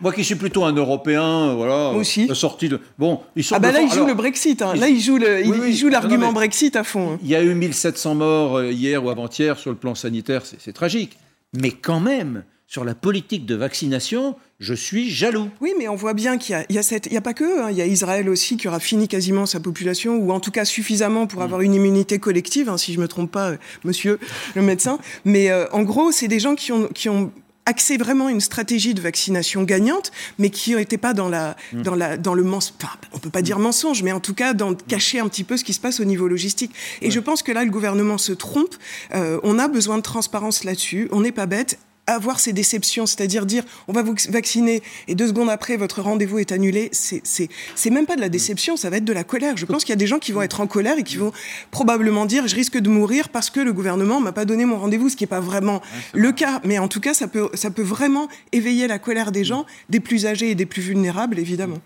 moi 0.00 0.12
qui 0.12 0.24
suis 0.24 0.34
plutôt 0.34 0.64
un 0.64 0.72
Européen, 0.72 0.95
voilà, 1.04 1.90
aussi. 1.92 2.28
sortie 2.34 2.68
de 2.68 2.80
bon, 2.98 3.20
ils 3.34 3.44
sont. 3.44 3.54
Ah 3.54 3.58
ben 3.58 3.72
là 3.72 3.80
ils 3.80 3.90
jouent 3.90 4.06
le 4.06 4.14
Brexit. 4.14 4.62
Hein. 4.62 4.74
Là 4.74 4.88
ils 4.88 5.00
jouent 5.00 5.18
le, 5.18 5.44
ils, 5.44 5.76
jouent 5.76 5.88
l'argument 5.88 6.32
Brexit 6.32 6.76
à 6.76 6.84
fond. 6.84 7.12
Hein. 7.12 7.18
Il 7.22 7.28
y 7.28 7.34
a 7.34 7.42
eu 7.42 7.54
1700 7.54 8.14
morts 8.14 8.56
euh, 8.56 8.72
hier 8.72 9.04
ou 9.04 9.10
avant-hier 9.10 9.58
sur 9.58 9.70
le 9.70 9.76
plan 9.76 9.94
sanitaire, 9.94 10.42
c'est 10.44 10.72
tragique. 10.72 11.18
Mais 11.52 11.70
quand 11.70 12.00
même, 12.00 12.44
sur 12.66 12.84
la 12.84 12.94
politique 12.94 13.46
de 13.46 13.54
vaccination, 13.54 14.34
je 14.58 14.74
suis 14.74 15.08
jaloux. 15.08 15.48
Oui, 15.60 15.72
mais 15.78 15.86
on 15.88 15.94
voit 15.94 16.14
bien 16.14 16.36
qu'il 16.36 16.56
y, 16.68 16.78
a, 16.78 17.18
a 17.18 17.20
pas 17.20 17.34
que, 17.34 17.62
hein. 17.62 17.70
il 17.70 17.76
y 17.76 17.82
a 17.82 17.86
Israël 17.86 18.28
aussi 18.28 18.56
qui 18.56 18.66
aura 18.66 18.80
fini 18.80 19.06
quasiment 19.06 19.46
sa 19.46 19.60
population, 19.60 20.16
ou 20.16 20.32
en 20.32 20.40
tout 20.40 20.50
cas 20.50 20.64
suffisamment 20.64 21.26
pour 21.26 21.42
avoir 21.42 21.60
une 21.60 21.74
immunité 21.74 22.18
collective, 22.18 22.68
hein, 22.68 22.76
si 22.76 22.92
je 22.92 23.00
me 23.00 23.06
trompe 23.06 23.30
pas, 23.30 23.50
euh, 23.50 23.56
monsieur 23.84 24.18
le 24.56 24.62
médecin. 24.62 24.98
Mais 25.24 25.50
euh, 25.50 25.66
en 25.72 25.82
gros, 25.82 26.10
c'est 26.10 26.28
des 26.28 26.40
gens 26.40 26.56
qui 26.56 26.72
ont, 26.72 26.88
qui 26.88 27.08
ont 27.08 27.30
axé 27.66 27.96
vraiment 27.96 28.28
une 28.28 28.40
stratégie 28.40 28.94
de 28.94 29.00
vaccination 29.00 29.64
gagnante, 29.64 30.12
mais 30.38 30.50
qui 30.50 30.74
n'était 30.74 30.98
pas 30.98 31.12
dans 31.12 31.28
la, 31.28 31.56
mm. 31.72 31.82
dans 31.82 31.94
la, 31.94 32.16
dans 32.16 32.34
le 32.34 32.42
mensonge. 32.42 32.74
Enfin, 32.82 32.96
on 33.12 33.18
peut 33.18 33.30
pas 33.30 33.42
dire 33.42 33.58
mensonge, 33.58 34.02
mais 34.02 34.12
en 34.12 34.20
tout 34.20 34.34
cas 34.34 34.54
dans 34.54 34.74
cacher 34.74 35.18
un 35.18 35.28
petit 35.28 35.44
peu 35.44 35.56
ce 35.56 35.64
qui 35.64 35.72
se 35.72 35.80
passe 35.80 36.00
au 36.00 36.04
niveau 36.04 36.28
logistique. 36.28 36.72
Et 37.02 37.10
je 37.10 37.20
pense 37.20 37.42
que 37.42 37.52
là, 37.52 37.64
le 37.64 37.70
gouvernement 37.70 38.18
se 38.18 38.32
trompe. 38.32 38.74
Euh, 39.14 39.40
on 39.42 39.58
a 39.58 39.68
besoin 39.68 39.98
de 39.98 40.02
transparence 40.02 40.64
là-dessus. 40.64 41.08
On 41.10 41.20
n'est 41.20 41.32
pas 41.32 41.46
bête 41.46 41.78
avoir 42.06 42.40
ces 42.40 42.52
déceptions, 42.52 43.06
c'est-à-dire 43.06 43.46
dire 43.46 43.64
on 43.88 43.92
va 43.92 44.02
vous 44.02 44.14
vacciner 44.28 44.82
et 45.08 45.14
deux 45.14 45.28
secondes 45.28 45.50
après 45.50 45.76
votre 45.76 46.00
rendez-vous 46.02 46.38
est 46.38 46.52
annulé, 46.52 46.90
c'est 46.92 47.90
même 47.90 48.06
pas 48.06 48.16
de 48.16 48.20
la 48.20 48.28
déception, 48.28 48.76
ça 48.76 48.90
va 48.90 48.98
être 48.98 49.04
de 49.04 49.12
la 49.12 49.24
colère. 49.24 49.56
Je 49.56 49.66
pense 49.66 49.84
qu'il 49.84 49.92
y 49.92 49.94
a 49.94 49.96
des 49.96 50.06
gens 50.06 50.18
qui 50.18 50.32
vont 50.32 50.42
être 50.42 50.60
en 50.60 50.66
colère 50.66 50.98
et 50.98 51.02
qui 51.02 51.16
vont 51.16 51.32
probablement 51.70 52.26
dire 52.26 52.46
je 52.46 52.54
risque 52.54 52.78
de 52.78 52.88
mourir 52.88 53.28
parce 53.28 53.50
que 53.50 53.60
le 53.60 53.72
gouvernement 53.72 54.20
m'a 54.20 54.32
pas 54.32 54.44
donné 54.44 54.64
mon 54.64 54.78
rendez-vous, 54.78 55.08
ce 55.08 55.16
qui 55.16 55.24
est 55.24 55.28
pas 55.28 55.40
vraiment 55.40 55.82
le 56.12 56.32
cas, 56.32 56.60
mais 56.64 56.78
en 56.78 56.88
tout 56.88 57.00
cas 57.00 57.14
ça 57.14 57.28
peut 57.28 57.48
ça 57.54 57.70
peut 57.70 57.82
vraiment 57.82 58.28
éveiller 58.52 58.86
la 58.86 58.98
colère 58.98 59.32
des 59.32 59.44
gens, 59.44 59.66
des 59.88 60.00
plus 60.00 60.26
âgés 60.26 60.50
et 60.50 60.54
des 60.54 60.66
plus 60.66 60.82
vulnérables 60.82 61.38
évidemment. 61.38 61.78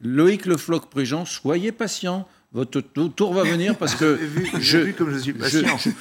Loïc 0.00 0.46
Le 0.46 0.56
Floch-Prigent, 0.56 1.24
soyez 1.24 1.72
patient. 1.72 2.26
Votre 2.54 2.80
tour 2.80 3.34
va 3.34 3.42
venir 3.42 3.76
parce 3.78 3.96
que 3.96 4.16
je, 4.60 4.92
comme 4.92 5.12
je 5.12 5.18
suis 5.18 5.34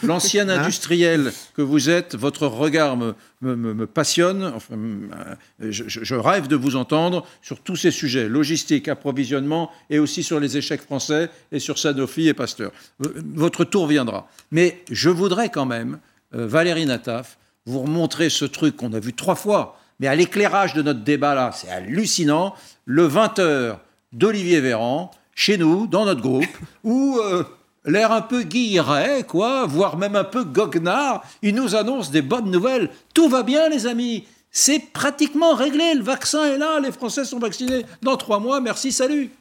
l'ancien 0.03 0.48
hein 0.50 0.60
industriel 0.60 1.33
que 1.55 1.63
vous 1.63 1.89
êtes, 1.89 2.15
votre 2.15 2.45
regard 2.45 2.95
me, 2.95 3.15
me, 3.41 3.88
passionne. 3.88 4.43
Enfin, 4.55 4.75
euh, 4.75 5.72
je, 5.72 6.15
rêve 6.15 6.48
de 6.48 6.55
vous 6.55 6.75
entendre 6.75 7.25
sur 7.41 7.60
tous 7.60 7.75
ces 7.75 7.89
sujets 7.89 8.29
logistique, 8.29 8.88
approvisionnement 8.88 9.72
et 9.89 9.98
aussi 9.98 10.22
sur 10.22 10.39
les 10.39 10.55
échecs 10.55 10.83
français 10.83 11.31
et 11.51 11.57
sur 11.57 11.79
Sanofi 11.79 12.27
et 12.27 12.36
Pasteur. 12.36 12.72
Votre 13.00 13.65
tour 13.65 13.88
viendra. 13.88 14.29
Mais 14.51 14.83
je 14.91 15.10
voudrais 15.10 15.50
quand 15.50 15.65
même, 15.65 15.98
euh, 16.36 16.45
Valérie 16.45 16.86
Nataf, 16.86 17.39
vous 17.65 17.79
remontrer 17.79 18.29
ce 18.29 18.45
truc 18.45 18.77
qu'on 18.77 18.93
a 18.93 19.00
vu 19.00 19.13
trois 19.13 19.36
fois, 19.36 19.79
mais 20.00 20.05
à 20.05 20.15
l'éclairage 20.15 20.75
de 20.75 20.83
notre 20.83 21.03
débat 21.03 21.33
là, 21.33 21.51
c'est 21.51 21.69
hallucinant. 21.69 22.53
Le 22.86 23.07
20h 23.07 23.77
d'Olivier 24.12 24.62
Véran 24.62 25.10
chez 25.35 25.57
nous, 25.57 25.87
dans 25.87 26.05
notre 26.05 26.21
groupe, 26.21 26.45
où 26.83 27.19
euh, 27.19 27.43
l'air 27.85 28.11
un 28.11 28.21
peu 28.21 28.43
guilleret, 28.43 29.23
quoi, 29.27 29.65
voire 29.65 29.97
même 29.97 30.15
un 30.15 30.23
peu 30.23 30.43
goguenard, 30.43 31.23
il 31.41 31.55
nous 31.55 31.75
annonce 31.75 32.11
des 32.11 32.21
bonnes 32.21 32.51
nouvelles. 32.51 32.89
Tout 33.13 33.29
va 33.29 33.43
bien, 33.43 33.69
les 33.69 33.87
amis. 33.87 34.25
C'est 34.51 34.91
pratiquement 34.93 35.55
réglé. 35.55 35.95
Le 35.95 36.03
vaccin 36.03 36.45
est 36.45 36.57
là. 36.57 36.79
Les 36.79 36.91
Français 36.91 37.25
sont 37.25 37.39
vaccinés 37.39 37.85
dans 38.03 38.17
trois 38.17 38.39
mois. 38.39 38.61
Merci, 38.61 38.91
salut. 38.91 39.31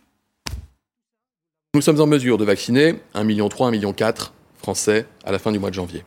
Nous 1.74 1.82
sommes 1.82 2.00
en 2.00 2.06
mesure 2.06 2.38
de 2.38 2.44
vacciner 2.44 2.92
1,3 3.14 3.24
million, 3.24 3.48
1,4 3.48 3.70
million 3.70 3.94
Français 4.58 5.06
à 5.24 5.32
la 5.32 5.38
fin 5.38 5.52
du 5.52 5.58
mois 5.58 5.70
de 5.70 5.74
janvier. 5.74 6.04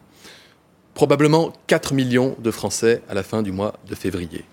Probablement 0.94 1.54
4 1.68 1.94
millions 1.94 2.36
de 2.40 2.52
Français 2.52 3.04
à 3.10 3.14
la 3.14 3.24
fin 3.24 3.42
du 3.42 3.52
mois 3.52 3.74
de 3.88 3.96
février. 3.96 4.46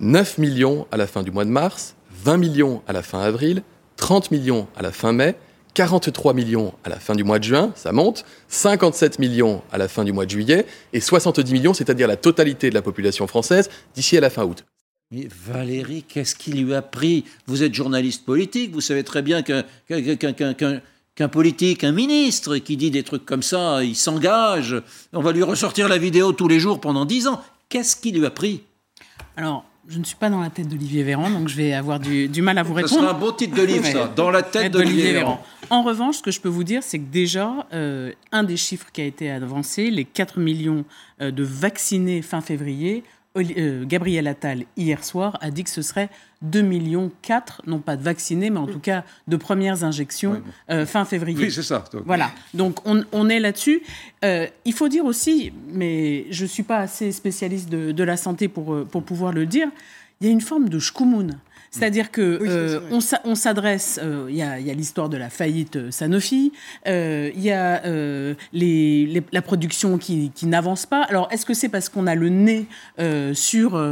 9 0.00 0.38
millions 0.38 0.86
à 0.92 0.96
la 0.96 1.06
fin 1.06 1.22
du 1.22 1.30
mois 1.30 1.44
de 1.44 1.50
mars, 1.50 1.96
20 2.10 2.36
millions 2.36 2.82
à 2.86 2.92
la 2.92 3.02
fin 3.02 3.20
avril, 3.20 3.62
30 3.96 4.30
millions 4.30 4.68
à 4.76 4.82
la 4.82 4.92
fin 4.92 5.12
mai, 5.12 5.36
43 5.74 6.32
millions 6.32 6.72
à 6.84 6.88
la 6.88 6.98
fin 6.98 7.14
du 7.14 7.22
mois 7.22 7.38
de 7.38 7.44
juin, 7.44 7.72
ça 7.74 7.92
monte, 7.92 8.24
57 8.48 9.18
millions 9.18 9.62
à 9.70 9.78
la 9.78 9.88
fin 9.88 10.04
du 10.04 10.12
mois 10.12 10.24
de 10.24 10.30
juillet, 10.30 10.66
et 10.92 11.00
70 11.00 11.52
millions, 11.52 11.74
c'est-à-dire 11.74 12.08
la 12.08 12.16
totalité 12.16 12.70
de 12.70 12.74
la 12.74 12.82
population 12.82 13.26
française, 13.26 13.68
d'ici 13.94 14.16
à 14.16 14.20
la 14.20 14.30
fin 14.30 14.44
août. 14.44 14.64
Mais 15.10 15.28
Valérie, 15.46 16.02
qu'est-ce 16.02 16.34
qui 16.34 16.52
lui 16.52 16.74
a 16.74 16.82
pris? 16.82 17.24
Vous 17.46 17.62
êtes 17.62 17.74
journaliste 17.74 18.24
politique, 18.24 18.72
vous 18.72 18.80
savez 18.80 19.04
très 19.04 19.22
bien 19.22 19.42
qu'un 19.42 21.28
politique, 21.28 21.84
un 21.84 21.92
ministre 21.92 22.56
qui 22.56 22.76
dit 22.76 22.90
des 22.90 23.02
trucs 23.02 23.24
comme 23.24 23.42
ça, 23.42 23.84
il 23.84 23.94
s'engage, 23.94 24.82
on 25.12 25.20
va 25.20 25.32
lui 25.32 25.42
ressortir 25.42 25.88
la 25.88 25.98
vidéo 25.98 26.32
tous 26.32 26.48
les 26.48 26.58
jours 26.58 26.80
pendant 26.80 27.04
10 27.04 27.28
ans. 27.28 27.40
Qu'est-ce 27.68 27.96
qui 27.96 28.12
lui 28.12 28.24
a 28.24 28.30
pris? 28.30 28.62
Alors, 29.36 29.64
je 29.88 29.98
ne 29.98 30.04
suis 30.04 30.16
pas 30.16 30.30
dans 30.30 30.40
la 30.40 30.50
tête 30.50 30.68
d'Olivier 30.68 31.02
Véran, 31.02 31.30
donc 31.30 31.48
je 31.48 31.56
vais 31.56 31.72
avoir 31.72 32.00
du, 32.00 32.28
mal 32.42 32.58
à 32.58 32.62
vous 32.62 32.74
répondre. 32.74 32.92
Ce 32.92 33.00
sera 33.00 33.10
un 33.10 33.18
beau 33.18 33.32
titre 33.32 33.56
de 33.56 33.62
livre, 33.62 33.84
ça, 33.84 34.10
dans 34.14 34.30
la 34.30 34.42
tête 34.42 34.72
d'Olivier 34.72 35.12
Véran. 35.12 35.40
En 35.70 35.82
revanche, 35.82 36.18
ce 36.18 36.22
que 36.22 36.30
je 36.30 36.40
peux 36.40 36.48
vous 36.48 36.64
dire, 36.64 36.82
c'est 36.82 36.98
que 36.98 37.10
déjà, 37.10 37.66
euh, 37.72 38.12
un 38.32 38.44
des 38.44 38.56
chiffres 38.56 38.86
qui 38.92 39.00
a 39.00 39.04
été 39.04 39.30
avancé, 39.30 39.90
les 39.90 40.04
4 40.04 40.38
millions 40.38 40.84
euh, 41.20 41.30
de 41.30 41.42
vaccinés 41.42 42.22
fin 42.22 42.40
février, 42.40 43.04
Gabriel 43.42 44.26
Attal, 44.26 44.64
hier 44.76 45.04
soir, 45.04 45.38
a 45.40 45.50
dit 45.50 45.64
que 45.64 45.70
ce 45.70 45.82
serait 45.82 46.08
2 46.42 46.62
millions 46.62 47.10
4, 47.22 47.62
non 47.66 47.78
pas 47.78 47.96
de 47.96 48.02
vaccinés, 48.02 48.50
mais 48.50 48.58
en 48.58 48.66
tout 48.66 48.78
cas 48.78 49.04
de 49.26 49.36
premières 49.36 49.84
injections 49.84 50.42
euh, 50.70 50.86
fin 50.86 51.04
février. 51.04 51.44
Oui, 51.44 51.50
c'est 51.50 51.62
ça. 51.62 51.84
Voilà, 52.04 52.30
donc 52.54 52.80
on, 52.84 53.28
est 53.28 53.40
là-dessus. 53.40 53.82
Euh, 54.24 54.46
il 54.64 54.72
faut 54.72 54.88
dire 54.88 55.04
aussi, 55.04 55.52
mais 55.72 56.26
je 56.30 56.44
ne 56.44 56.48
suis 56.48 56.62
pas 56.62 56.78
assez 56.78 57.12
spécialiste 57.12 57.68
de, 57.68 58.04
la 58.04 58.16
santé 58.16 58.48
pour, 58.48 58.86
pour 58.86 59.02
pouvoir 59.02 59.32
le 59.32 59.46
dire, 59.46 59.68
il 60.20 60.26
y 60.26 60.30
a 60.30 60.32
une 60.32 60.40
forme 60.40 60.68
de 60.68 60.78
schkoumoun. 60.78 61.38
C'est-à-dire 61.70 62.10
que 62.10 62.20
euh, 62.20 62.80
on 63.24 63.34
s'adresse, 63.34 64.00
euh, 64.02 64.26
il 64.28 64.36
y 64.36 64.42
a, 64.42 64.58
l'histoire 64.58 65.08
de 65.08 65.16
la 65.16 65.30
faillite 65.30 65.76
euh, 65.76 65.90
Sanofi, 65.90 66.52
il 66.86 67.42
y 67.42 67.50
a 67.50 67.82
la 69.32 69.42
production 69.42 69.98
qui, 69.98 70.32
n'avance 70.42 70.86
pas. 70.86 71.02
Alors, 71.02 71.28
est-ce 71.32 71.44
que 71.44 71.54
c'est 71.54 71.68
parce 71.68 71.88
qu'on 71.88 72.06
a 72.06 72.14
le 72.14 72.28
nez 72.28 72.66
sur, 73.34 73.82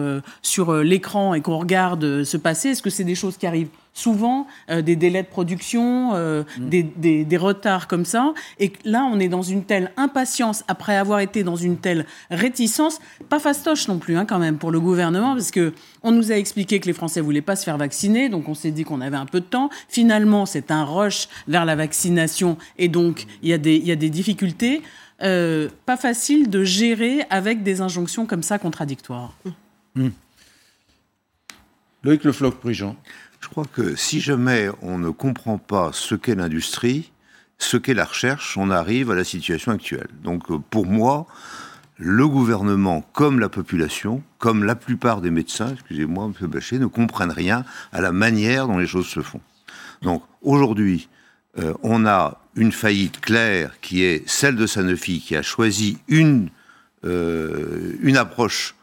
sur 0.42 0.74
l'écran 0.74 1.34
et 1.34 1.40
qu'on 1.40 1.58
regarde 1.58 2.24
se 2.24 2.36
passer? 2.36 2.70
Est-ce 2.70 2.82
que 2.82 2.90
c'est 2.90 3.04
des 3.04 3.14
choses 3.14 3.36
qui 3.36 3.46
arrivent 3.46 3.68
souvent 3.94 4.46
euh, 4.70 4.82
des 4.82 4.96
délais 4.96 5.22
de 5.22 5.28
production, 5.28 6.10
euh, 6.14 6.42
mm. 6.58 6.68
des, 6.68 7.24
des, 7.24 7.36
retards 7.36 7.88
comme 7.88 8.04
ça. 8.04 8.34
Et 8.58 8.72
là, 8.84 9.08
on 9.10 9.18
est 9.20 9.28
dans 9.28 9.42
une 9.42 9.64
telle 9.64 9.92
impatience 9.96 10.64
après 10.68 10.96
avoir 10.96 11.20
été 11.20 11.44
dans 11.44 11.56
une 11.56 11.78
telle 11.78 12.04
réticence, 12.30 13.00
pas 13.28 13.38
fastoche 13.38 13.88
non 13.88 13.98
plus 13.98 14.16
hein, 14.16 14.26
quand 14.26 14.38
même 14.38 14.58
pour 14.58 14.70
le 14.70 14.80
gouvernement, 14.80 15.34
parce 15.34 15.50
que 15.50 15.72
on 16.02 16.10
nous 16.10 16.32
a 16.32 16.34
expliqué 16.34 16.80
que 16.80 16.86
les 16.86 16.92
Français 16.92 17.20
voulaient 17.20 17.40
pas 17.40 17.56
se 17.56 17.64
faire 17.64 17.78
vacciner, 17.78 18.28
donc 18.28 18.48
on 18.48 18.54
s'est 18.54 18.72
dit 18.72 18.84
qu'on 18.84 19.00
avait 19.00 19.16
un 19.16 19.26
peu 19.26 19.40
de 19.40 19.46
temps. 19.46 19.70
Finalement, 19.88 20.44
c'est 20.44 20.70
un 20.70 20.84
rush 20.84 21.28
vers 21.48 21.64
la 21.64 21.76
vaccination, 21.76 22.58
et 22.76 22.88
donc 22.88 23.26
il 23.42 23.48
y, 23.48 23.52
a 23.52 23.58
des, 23.58 23.78
y 23.78 23.92
a 23.92 23.96
des 23.96 24.10
difficultés. 24.10 24.82
Euh, 25.22 25.68
pas 25.86 25.96
facile 25.96 26.50
de 26.50 26.64
gérer 26.64 27.24
avec 27.30 27.62
des 27.62 27.80
injonctions 27.80 28.26
comme 28.26 28.42
ça 28.42 28.58
contradictoires. 28.58 29.36
Mmh. 29.94 30.08
Loïc 32.02 32.24
Le 32.24 32.32
Floch-Prigent. 32.32 32.96
Je 33.44 33.50
crois 33.50 33.66
que 33.70 33.94
si 33.94 34.22
jamais 34.22 34.70
on 34.80 34.96
ne 34.96 35.10
comprend 35.10 35.58
pas 35.58 35.90
ce 35.92 36.14
qu'est 36.14 36.34
l'industrie, 36.34 37.12
ce 37.58 37.76
qu'est 37.76 37.92
la 37.92 38.06
recherche, 38.06 38.56
on 38.56 38.70
arrive 38.70 39.10
à 39.10 39.14
la 39.14 39.22
situation 39.22 39.70
actuelle. 39.70 40.08
Donc 40.22 40.50
euh, 40.50 40.58
pour 40.70 40.86
moi, 40.86 41.26
le 41.98 42.26
gouvernement, 42.26 43.02
comme 43.12 43.40
la 43.40 43.50
population, 43.50 44.22
comme 44.38 44.64
la 44.64 44.74
plupart 44.74 45.20
des 45.20 45.30
médecins, 45.30 45.74
excusez-moi, 45.74 46.32
M. 46.40 46.48
Bachet, 46.48 46.78
ne 46.78 46.86
comprennent 46.86 47.30
rien 47.30 47.66
à 47.92 48.00
la 48.00 48.12
manière 48.12 48.66
dont 48.66 48.78
les 48.78 48.86
choses 48.86 49.08
se 49.08 49.20
font. 49.20 49.42
Donc 50.00 50.22
aujourd'hui, 50.40 51.10
euh, 51.58 51.74
on 51.82 52.06
a 52.06 52.40
une 52.56 52.72
faillite 52.72 53.20
claire 53.20 53.78
qui 53.82 54.04
est 54.04 54.26
celle 54.26 54.56
de 54.56 54.66
Sanofi, 54.66 55.20
qui 55.20 55.36
a 55.36 55.42
choisi 55.42 55.98
une, 56.08 56.48
euh, 57.04 57.92
une 58.00 58.16
approche 58.16 58.74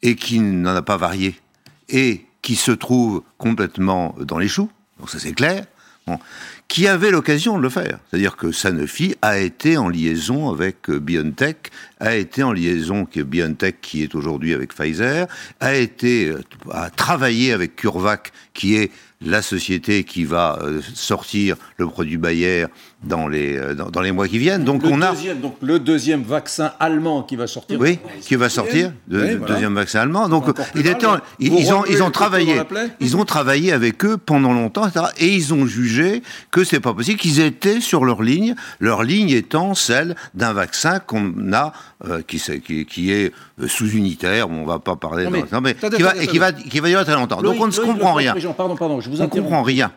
et 0.00 0.16
qui 0.16 0.40
n'en 0.40 0.74
a 0.74 0.82
pas 0.82 0.96
varié, 0.96 1.38
et 1.90 2.23
qui 2.44 2.56
se 2.56 2.72
trouve 2.72 3.22
complètement 3.38 4.14
dans 4.20 4.38
les 4.38 4.48
choux, 4.48 4.70
donc 5.00 5.08
ça 5.08 5.18
c'est 5.18 5.32
clair, 5.32 5.64
qui 6.68 6.86
avait 6.86 7.10
l'occasion 7.10 7.56
de 7.56 7.62
le 7.62 7.70
faire. 7.70 7.98
C'est-à-dire 8.10 8.36
que 8.36 8.52
Sanofi 8.52 9.14
a 9.22 9.38
été 9.38 9.78
en 9.78 9.88
liaison 9.88 10.50
avec 10.50 10.90
euh, 10.90 11.00
BioNTech, 11.00 11.70
a 12.00 12.14
été 12.14 12.42
en 12.42 12.52
liaison 12.52 13.06
avec 13.10 13.26
BioNTech 13.26 13.80
qui 13.80 14.02
est 14.02 14.14
aujourd'hui 14.14 14.52
avec 14.52 14.74
Pfizer, 14.74 15.26
a 15.60 15.74
été 15.74 16.28
euh, 16.28 16.42
a 16.70 16.90
travaillé 16.90 17.52
avec 17.52 17.76
CureVac 17.76 18.32
qui 18.52 18.76
est 18.76 18.92
la 19.22 19.40
société 19.40 20.04
qui 20.04 20.24
va 20.24 20.58
euh, 20.60 20.82
sortir 20.94 21.56
le 21.78 21.86
produit 21.86 22.18
Bayer 22.18 22.66
dans 23.06 23.28
les, 23.28 23.56
euh, 23.56 23.74
dans, 23.74 23.90
dans 23.90 24.00
les 24.00 24.12
mois 24.12 24.26
qui 24.28 24.38
viennent. 24.38 24.64
Donc 24.64 24.82
le 24.82 24.88
on 24.90 25.00
a 25.02 25.10
deuxième, 25.12 25.40
donc 25.40 25.56
le 25.62 25.78
deuxième 25.78 26.22
vaccin 26.22 26.72
allemand 26.80 27.22
qui 27.22 27.36
va 27.36 27.46
sortir. 27.46 27.78
oui, 27.80 27.98
qui 28.22 28.36
va 28.36 28.48
sortir, 28.48 28.92
de, 29.08 29.20
Oui, 29.20 29.30
de- 29.30 29.36
voilà. 29.36 29.54
deuxième 29.54 29.74
vaccin 29.74 30.00
allemand. 30.00 30.28
Donc, 30.28 30.46
il 30.74 30.86
était 30.86 31.06
ils, 31.38 31.72
ont, 31.72 31.84
ils 31.86 31.96
le 31.96 32.02
ont 32.02 32.10
travaillé, 32.10 32.60
ils 33.00 33.16
ont 33.16 33.24
travaillé 33.24 33.72
avec 33.72 34.04
eux 34.04 34.16
pendant 34.16 34.52
longtemps, 34.52 34.86
etc. 34.86 35.06
Et 35.18 35.28
ils 35.28 35.52
ont 35.54 35.66
jugé 35.66 36.22
que 36.50 36.64
c'est 36.64 36.80
pas 36.80 36.94
possible, 36.94 37.18
qu'ils 37.18 37.40
étaient 37.40 37.80
sur 37.80 38.04
leur 38.04 38.22
ligne, 38.22 38.54
leur 38.80 39.02
ligne 39.02 39.30
étant 39.30 39.74
celle 39.74 40.14
d'un 40.34 40.52
vaccin 40.52 40.98
qu'on 40.98 41.52
a, 41.52 41.72
euh, 42.08 42.22
qui, 42.26 42.38
s'est- 42.38 42.60
qui, 42.60 42.86
qui 42.86 43.12
est 43.12 43.32
euh, 43.60 43.68
sous-unitaire, 43.68 44.50
on 44.50 44.64
va 44.64 44.78
pas 44.78 44.96
parler, 44.96 45.24
Non, 45.24 45.30
dans- 45.30 45.36
mais- 45.36 45.44
non, 45.52 45.60
mais 45.60 45.74
qui 45.74 46.02
va, 46.02 46.16
et 46.16 46.26
qui 46.26 46.38
va, 46.38 46.52
qui 46.52 46.80
va 46.80 46.88
durer 46.88 47.04
très 47.04 47.14
longtemps. 47.14 47.42
Donc 47.42 47.56
on 47.60 47.66
ne 47.66 47.72
se 47.72 47.80
comprend 47.80 48.14
rien. 48.14 48.34
Pardon, 48.56 48.76
pardon, 48.76 49.00
je 49.00 49.10
vous 49.10 49.20
On 49.22 49.28
comprend 49.28 49.62
rien. 49.62 49.92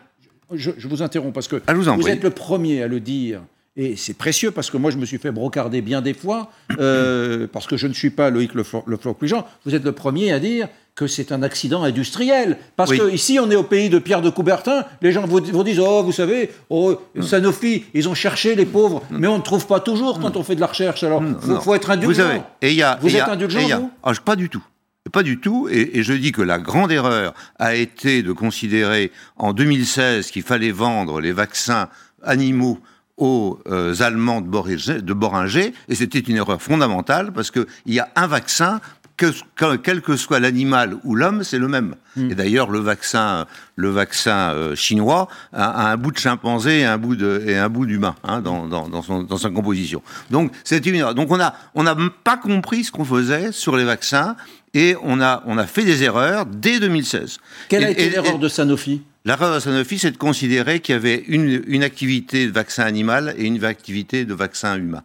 Je, 0.54 0.70
je 0.78 0.88
vous 0.88 1.02
interromps 1.02 1.34
parce 1.34 1.48
que 1.48 1.60
Ah, 1.66 1.74
vous 1.74 2.08
êtes 2.08 2.22
le 2.22 2.30
premier 2.30 2.82
à 2.82 2.88
le 2.88 3.00
dire. 3.00 3.40
Et 3.76 3.94
c'est 3.96 4.14
précieux 4.14 4.50
parce 4.50 4.70
que 4.70 4.76
moi, 4.76 4.90
je 4.90 4.96
me 4.96 5.04
suis 5.06 5.18
fait 5.18 5.30
brocarder 5.30 5.82
bien 5.82 6.00
des 6.02 6.14
fois, 6.14 6.50
euh, 6.80 7.46
parce 7.52 7.66
que 7.68 7.76
je 7.76 7.86
ne 7.86 7.92
suis 7.92 8.10
pas 8.10 8.28
Loïc 8.30 8.54
Le, 8.54 8.64
Flo- 8.64 8.82
le 8.86 8.96
Floch-Plujean. 8.96 9.44
Vous 9.64 9.74
êtes 9.74 9.84
le 9.84 9.92
premier 9.92 10.32
à 10.32 10.40
dire 10.40 10.66
que 10.96 11.06
c'est 11.06 11.30
un 11.30 11.44
accident 11.44 11.84
industriel. 11.84 12.56
Parce 12.74 12.90
Oui. 12.90 12.98
que 12.98 13.08
ici, 13.12 13.38
on 13.40 13.48
est 13.52 13.54
au 13.56 13.62
pays 13.62 13.88
de 13.88 14.00
Pierre 14.00 14.20
de 14.20 14.30
Coubertin. 14.30 14.84
Les 15.00 15.12
gens 15.12 15.24
vous, 15.26 15.38
vous 15.44 15.62
disent 15.62 15.78
Oh, 15.78 16.02
vous 16.02 16.10
savez, 16.10 16.50
oh, 16.70 16.96
Sanofi, 17.20 17.84
ils 17.94 18.08
ont 18.08 18.14
cherché 18.14 18.56
les 18.56 18.66
pauvres, 18.66 19.04
mais 19.10 19.28
on 19.28 19.38
ne 19.38 19.42
trouve 19.44 19.66
pas 19.68 19.78
toujours 19.78 20.18
quand 20.18 20.36
on 20.36 20.42
fait 20.42 20.56
de 20.56 20.60
la 20.60 20.66
recherche. 20.66 21.04
Alors, 21.04 21.22
il 21.22 21.56
faut, 21.60 21.74
être 21.76 21.90
indulgent. 21.90 22.08
Vous 22.22 22.28
savez, 22.28 22.40
et 22.62 22.74
y 22.74 22.82
a, 22.82 22.98
Vous 23.00 23.06
et 23.06 23.10
il 23.10 23.14
y 23.14 23.18
êtes 23.18 23.28
a- 23.28 23.32
indulgent, 23.32 23.60
et 23.60 23.62
il 23.62 23.68
y 23.68 23.72
a- 23.72 23.78
vous? 23.78 23.90
Ah, 24.02 24.12
Pas 24.24 24.34
du 24.34 24.48
tout. 24.48 24.64
Pas 25.12 25.22
du 25.22 25.40
tout. 25.40 25.68
Et, 25.70 26.02
je 26.02 26.12
dis 26.12 26.32
que 26.32 26.42
la 26.42 26.58
grande 26.58 26.92
erreur 26.92 27.34
a 27.58 27.74
été 27.74 28.22
de 28.22 28.32
considérer 28.32 29.10
en 29.36 29.52
2016 29.52 30.30
qu'il 30.30 30.42
fallait 30.42 30.70
vendre 30.70 31.20
les 31.20 31.32
vaccins 31.32 31.88
animaux 32.22 32.78
aux 33.16 33.58
euh, 33.66 33.94
Allemands 34.00 34.40
de 34.40 34.46
Boringer, 34.46 35.02
de 35.02 35.12
Boringer, 35.12 35.72
et 35.88 35.94
c'était 35.94 36.20
une 36.20 36.36
erreur 36.36 36.62
fondamentale 36.62 37.32
parce 37.32 37.50
qu'il 37.50 37.66
y 37.86 37.98
a 37.98 38.08
un 38.14 38.28
vaccin 38.28 38.80
que, 39.18 39.26
que- 39.56 39.76
quel 39.76 40.00
que 40.00 40.16
soit 40.16 40.40
l'animal 40.40 40.96
ou 41.04 41.14
l'homme, 41.14 41.44
c'est 41.44 41.58
le 41.58 41.68
même. 41.68 41.94
Et 42.16 42.34
d'ailleurs, 42.34 42.70
le 42.70 42.78
vaccin, 42.78 43.46
le 43.76 43.90
vaccin 43.90 44.52
euh, 44.54 44.74
chinois 44.74 45.28
a, 45.52 45.88
a 45.88 45.92
un 45.92 45.96
bout 45.98 46.10
de 46.12 46.18
chimpanzé 46.18 46.80
et 46.80 46.84
un 46.84 46.96
bout 46.98 47.14
de 47.16 47.42
et 47.46 47.56
un 47.58 47.68
bout 47.68 47.84
d'humain 47.86 48.16
hein, 48.24 48.40
dans, 48.40 48.66
dans, 48.66 48.88
dans, 48.88 49.02
son, 49.02 49.22
dans 49.22 49.36
sa 49.36 49.50
composition. 49.50 50.02
Donc 50.30 50.50
c'est 50.64 50.84
une. 50.86 51.12
Donc 51.12 51.30
on 51.30 51.38
a 51.38 51.54
on 51.74 51.82
n'a 51.82 51.94
pas 52.24 52.36
compris 52.38 52.84
ce 52.84 52.90
qu'on 52.90 53.04
faisait 53.04 53.52
sur 53.52 53.76
les 53.76 53.84
vaccins 53.84 54.34
et 54.74 54.96
on 55.02 55.20
a 55.20 55.42
on 55.46 55.58
a 55.58 55.66
fait 55.66 55.84
des 55.84 56.02
erreurs 56.02 56.46
dès 56.46 56.80
2016. 56.80 57.38
Quelle 57.68 57.84
a 57.84 57.90
Et- 57.90 57.92
été 57.92 58.06
et- 58.06 58.10
l'erreur 58.10 58.38
de 58.38 58.48
Sanofi? 58.48 59.02
L'erreur 59.24 59.54
de 59.54 59.60
Sanofi, 59.60 59.98
c'est 59.98 60.10
de 60.12 60.16
considérer 60.16 60.80
qu'il 60.80 60.94
y 60.94 60.96
avait 60.96 61.22
une, 61.28 61.62
une 61.66 61.82
activité 61.82 62.46
de 62.46 62.52
vaccin 62.52 62.84
animal 62.84 63.34
et 63.36 63.44
une 63.44 63.62
activité 63.64 64.24
de 64.24 64.32
vaccin 64.32 64.76
humain. 64.76 65.02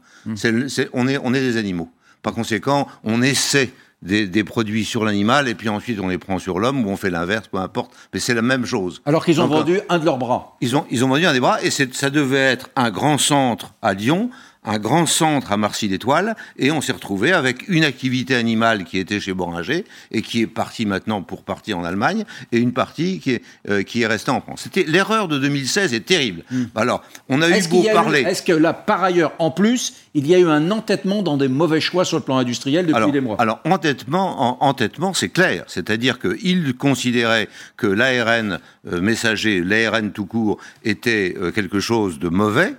On, 0.94 1.08
est, 1.08 1.18
on 1.22 1.34
est 1.34 1.42
des 1.42 1.58
animaux. 1.58 1.92
Par 2.22 2.34
conséquent, 2.34 2.88
on 3.04 3.22
essaie 3.22 3.72
des, 4.04 4.28
des 4.28 4.44
produits 4.44 4.86
sur 4.86 5.06
l'animal 5.06 5.48
et 5.48 5.56
puis 5.56 5.70
ensuite 5.70 6.00
on 6.00 6.08
les 6.08 6.18
prend 6.18 6.38
sur 6.38 6.60
l'homme 6.60 6.86
ou 6.86 6.90
on 6.90 6.98
fait 6.98 7.10
l'inverse, 7.10 7.48
peu 7.48 7.58
importe. 7.58 7.92
Mais 8.14 8.20
c'est 8.20 8.34
la 8.34 8.42
même 8.42 8.66
chose. 8.66 9.02
Alors 9.06 9.26
qu'ils 9.26 9.42
ont 9.42 9.48
Donc, 9.48 9.60
vendu 9.60 9.80
un 9.90 9.98
de 9.98 10.06
leurs 10.06 10.18
bras. 10.18 10.58
Ils 10.62 10.76
ont, 10.76 10.86
ils 10.92 11.04
ont 11.04 11.08
vendu 11.08 11.26
un 11.26 11.34
des 11.34 11.40
bras 11.40 11.62
et 11.64 11.72
ça 11.72 12.10
devait 12.10 12.38
être 12.38 12.70
un 12.76 12.92
grand 12.92 13.18
centre 13.18 13.74
à 13.82 13.94
Lyon, 13.94 14.30
un 14.66 14.80
grand 14.80 15.06
centre 15.06 15.52
à 15.52 15.58
Marcy-l'Étoile, 15.58 16.36
et 16.58 16.72
on 16.72 16.82
s'est 16.82 16.94
retrouvé 16.94 17.32
avec 17.34 17.68
une 17.68 17.84
activité 17.84 18.36
animale 18.36 18.86
qui 18.86 18.98
était 18.98 19.20
chez 19.20 19.34
Boringer 19.34 19.84
et 20.12 20.22
qui 20.22 20.42
est 20.42 20.48
partie 20.48 20.86
maintenant 20.86 21.22
pour 21.22 21.44
partir 21.44 21.78
en 21.78 21.84
Allemagne, 21.84 22.24
et 22.52 22.58
une 22.60 22.74
partie 22.74 23.20
qui 23.20 23.32
est, 23.32 23.42
euh, 23.70 23.84
qui 23.84 24.02
est 24.04 24.08
restée 24.08 24.32
en 24.32 24.42
France. 24.42 24.62
C'était 24.64 24.84
l'erreur 24.88 25.28
de 25.28 25.38
2016 25.40 25.94
est 25.94 26.06
terrible. 26.06 26.44
Alors, 26.76 27.04
on 27.30 27.42
a 27.42 27.50
eu 27.50 27.54
Hmm. 27.62 27.68
Beau 27.70 27.84
parler. 27.94 28.22
Est-ce 28.22 28.42
que 28.44 28.52
là, 28.54 28.74
par 28.74 29.04
ailleurs, 29.04 29.34
en 29.40 29.52
plus, 29.52 29.94
il 30.14 30.28
y 30.28 30.36
a 30.36 30.40
eu 30.40 30.48
un 30.48 30.70
entêtement 30.72 31.22
dans 31.24 31.38
des 31.38 31.48
mauvais 31.48 31.82
choix 31.82 32.04
sur 32.06 32.18
le 32.18 32.24
plan 32.24 32.38
industriel 32.38 32.86
depuis 32.86 32.98
alors, 32.98 33.12
des 33.12 33.22
mois? 33.22 33.36
Alors, 33.40 33.60
entêtement, 33.66 34.62
en- 34.62 34.68
entêtement 34.68 35.14
c'est 35.14 35.30
clair. 35.30 35.64
C'est-à-dire 35.68 36.20
qu'il 36.20 36.76
considérait 36.76 37.48
que 37.78 37.88
l'ARN 37.88 38.60
euh, 38.92 39.02
messager, 39.02 39.62
l'ARN 39.64 40.12
tout 40.12 40.26
court, 40.26 40.58
était 40.84 41.36
euh, 41.40 41.52
quelque 41.52 41.80
chose 41.80 42.20
de 42.20 42.30
mauvais. 42.30 42.74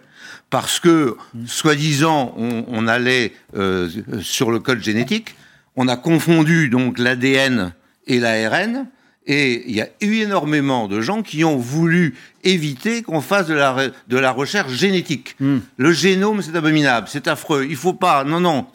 Parce 0.51 0.79
que, 0.79 1.17
soi-disant, 1.47 2.35
on, 2.37 2.65
on 2.69 2.87
allait 2.89 3.33
euh, 3.57 3.89
sur 4.21 4.51
le 4.51 4.59
code 4.61 4.83
génétique, 4.83 5.35
on 5.77 5.89
a 5.89 5.97
confondu 5.97 6.69
donc 6.69 6.99
l'ADN 6.99 7.73
et 8.07 8.21
l'ARN, 8.21 8.87
et 9.27 9.65
il 9.69 9.75
y 9.75 9.81
a 9.81 9.89
eu 10.03 10.17
énormément 10.17 10.87
de 10.87 11.01
gens 11.01 11.23
qui 11.23 11.45
ont 11.45 11.57
voulu 11.57 12.15
éviter 12.45 13.03
qu'on 13.03 13.23
fasse 13.23 13.47
de 13.47 13.55
la, 13.55 13.89
de 14.07 14.19
la 14.19 14.31
recherche 14.31 14.73
génétique. 14.75 15.35
Le 15.77 15.93
génome, 15.93 16.43
c'est 16.43 16.55
abominable, 16.55 17.09
c'est 17.11 17.27
affreux, 17.27 17.67
il 17.69 17.77
faut 17.77 17.95
pas, 17.95 18.23
non, 18.25 18.41
non. 18.41 18.67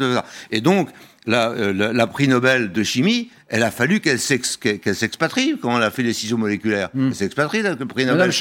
Et 0.51 0.59
donc, 0.61 0.89
la, 1.27 1.49
euh, 1.51 1.71
la, 1.71 1.93
la 1.93 2.07
prix 2.07 2.27
Nobel 2.27 2.71
de 2.71 2.81
chimie, 2.83 3.29
elle 3.47 3.61
a 3.61 3.69
fallu 3.71 3.99
qu'elle 3.99 4.19
s'ex- 4.19 4.57
qu'elle 4.57 4.79
qu'elle 4.79 4.95
s'expatrie 4.95 5.53
quand 5.61 5.77
elle 5.77 5.83
a 5.83 5.91
fait 5.91 6.01
les 6.03 6.13
ciseaux 6.13 6.37
moléculaires. 6.37 6.89
Elle 7.09 7.15
s'expatrie, 7.15 7.61
là, 7.61 7.75
le 7.79 7.85
prix 7.85 8.05
Madame. 8.13 8.31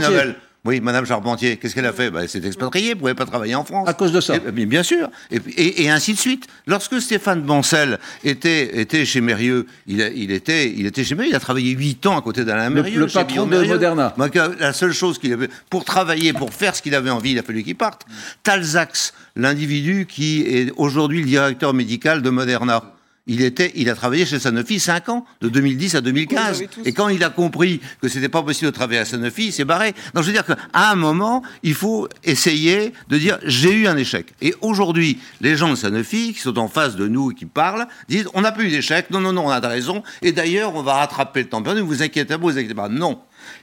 Nobel. 0.00 0.36
Oui, 0.68 0.80
Madame 0.82 1.06
Charpentier, 1.06 1.56
qu'est-ce 1.56 1.74
qu'elle 1.74 1.86
a 1.86 1.94
fait? 1.94 2.10
Bah, 2.10 2.20
Elle 2.24 2.28
s'est 2.28 2.44
expatriée, 2.46 2.88
elle 2.90 2.94
ne 2.96 3.00
pouvait 3.00 3.14
pas 3.14 3.24
travailler 3.24 3.54
en 3.54 3.64
France. 3.64 3.88
À 3.88 3.94
cause 3.94 4.12
de 4.12 4.20
ça. 4.20 4.36
Et- 4.36 4.40
mais 4.54 4.66
bien 4.66 4.82
sûr. 4.82 5.08
Et, 5.30 5.40
puis- 5.40 5.54
et- 5.54 5.84
et 5.84 5.88
ainsi 5.88 6.12
de 6.12 6.18
suite. 6.18 6.46
Lorsque 6.66 7.00
Stéphane 7.00 7.40
Bancel 7.40 7.98
était, 8.22 8.78
était 8.82 9.06
chez 9.06 9.22
Mérieux, 9.22 9.64
il, 9.86 10.02
a- 10.02 10.10
il, 10.10 10.30
était, 10.30 10.70
il 10.70 10.84
était 10.84 11.04
chez 11.04 11.14
Mérieux, 11.14 11.30
il 11.32 11.36
a 11.36 11.40
travaillé 11.40 11.70
8 11.70 12.04
ans 12.04 12.18
à 12.18 12.20
côté 12.20 12.44
d'Alain 12.44 12.68
Le- 12.68 12.74
Mérieux. 12.82 13.00
le 13.00 13.08
chez 13.08 13.14
patron 13.14 13.46
de. 13.46 13.64
Moderna. 13.64 14.14
La 14.60 14.74
seule 14.74 14.92
chose 14.92 15.18
qu'il 15.18 15.32
avait, 15.32 15.48
pour 15.70 15.86
travailler, 15.86 16.34
pour 16.34 16.52
faire 16.52 16.76
ce 16.76 16.82
qu'il 16.82 16.94
avait 16.94 17.08
envie, 17.08 17.30
il 17.30 17.38
a 17.38 17.42
fallu 17.42 17.62
qu'il 17.62 17.74
parte. 17.74 18.02
Talzax, 18.42 19.14
l'individu 19.36 20.04
qui 20.06 20.42
est 20.42 20.70
aujourd'hui 20.76 21.20
le 21.20 21.26
directeur 21.28 21.72
médical 21.72 22.20
de 22.20 22.28
Moderna. 22.28 22.82
Il, 23.28 23.42
était, 23.42 23.72
il 23.76 23.88
a 23.90 23.94
travaillé 23.94 24.26
chez 24.26 24.38
Sanofi 24.38 24.80
5 24.80 25.08
ans, 25.08 25.24
de 25.40 25.48
2010 25.48 25.94
à 25.94 26.00
2015. 26.00 26.64
Et 26.84 26.92
quand 26.92 27.08
il 27.08 27.22
a 27.22 27.30
compris 27.30 27.80
que 28.00 28.08
c'était 28.08 28.28
pas 28.28 28.42
possible 28.42 28.70
de 28.70 28.74
travailler 28.74 29.00
à 29.00 29.04
Sanofi, 29.04 29.46
il 29.46 29.52
s'est 29.52 29.64
barré. 29.64 29.94
Donc 30.14 30.24
je 30.24 30.28
veux 30.28 30.32
dire 30.32 30.44
qu'à 30.44 30.56
un 30.72 30.94
moment, 30.94 31.42
il 31.62 31.74
faut 31.74 32.08
essayer 32.24 32.92
de 33.08 33.18
dire 33.18 33.38
j'ai 33.44 33.72
eu 33.72 33.86
un 33.86 33.96
échec. 33.96 34.26
Et 34.40 34.54
aujourd'hui, 34.60 35.18
les 35.40 35.56
gens 35.56 35.70
de 35.70 35.76
Sanofi 35.76 36.32
qui 36.32 36.40
sont 36.40 36.58
en 36.58 36.68
face 36.68 36.96
de 36.96 37.06
nous 37.06 37.30
et 37.30 37.34
qui 37.34 37.46
parlent 37.46 37.86
disent 38.08 38.28
on 38.34 38.40
n'a 38.40 38.52
pas 38.52 38.62
eu 38.62 38.70
d'échec, 38.70 39.10
non, 39.10 39.20
non, 39.20 39.32
non, 39.32 39.46
on 39.46 39.50
a 39.50 39.60
raison. 39.60 40.02
Et 40.22 40.32
d'ailleurs, 40.32 40.74
on 40.74 40.82
va 40.82 40.94
rattraper 40.94 41.42
le 41.42 41.48
temps 41.48 41.62
perdu, 41.62 41.80
ne 41.80 41.86
vous 41.86 42.02
inquiétez 42.02 42.34
pas, 42.34 42.38
vous 42.38 42.58
inquiétez 42.58 42.74
pas. 42.74 42.88
Non. 42.88 43.20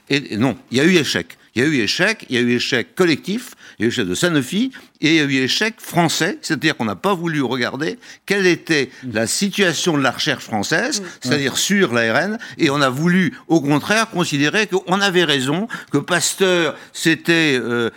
Et 0.08 0.16
et 0.32 0.36
non, 0.36 0.56
il 0.70 0.78
y 0.78 0.80
a 0.80 0.84
eu 0.84 0.96
échec. 0.96 1.36
Il 1.56 1.62
y 1.62 1.64
a 1.64 1.68
eu 1.68 1.80
échec, 1.80 2.26
il 2.28 2.36
y 2.36 2.38
a 2.38 2.42
eu 2.42 2.54
échec 2.56 2.94
collectif, 2.94 3.52
il 3.78 3.82
y 3.82 3.84
a 3.84 3.86
eu 3.86 3.88
échec 3.88 4.06
de 4.06 4.14
Sanofi, 4.14 4.72
et 5.00 5.08
il 5.08 5.14
y 5.14 5.20
a 5.20 5.24
eu 5.24 5.42
échec 5.42 5.76
français, 5.78 6.38
c'est-à-dire 6.42 6.76
qu'on 6.76 6.84
n'a 6.84 6.96
pas 6.96 7.14
voulu 7.14 7.40
regarder 7.40 7.98
quelle 8.26 8.46
était 8.46 8.90
la 9.10 9.26
situation 9.26 9.96
de 9.96 10.02
la 10.02 10.10
recherche 10.10 10.44
française, 10.44 11.02
c'est-à-dire 11.22 11.56
sur 11.56 11.94
l'ARN, 11.94 12.36
et 12.58 12.68
on 12.68 12.82
a 12.82 12.90
voulu, 12.90 13.34
au 13.48 13.62
contraire, 13.62 14.10
considérer 14.10 14.66
qu'on 14.66 15.00
avait 15.00 15.24
raison, 15.24 15.66
que 15.90 15.96
Pasteur, 15.96 16.76
c'était 16.92 17.58
euh, 17.58 17.88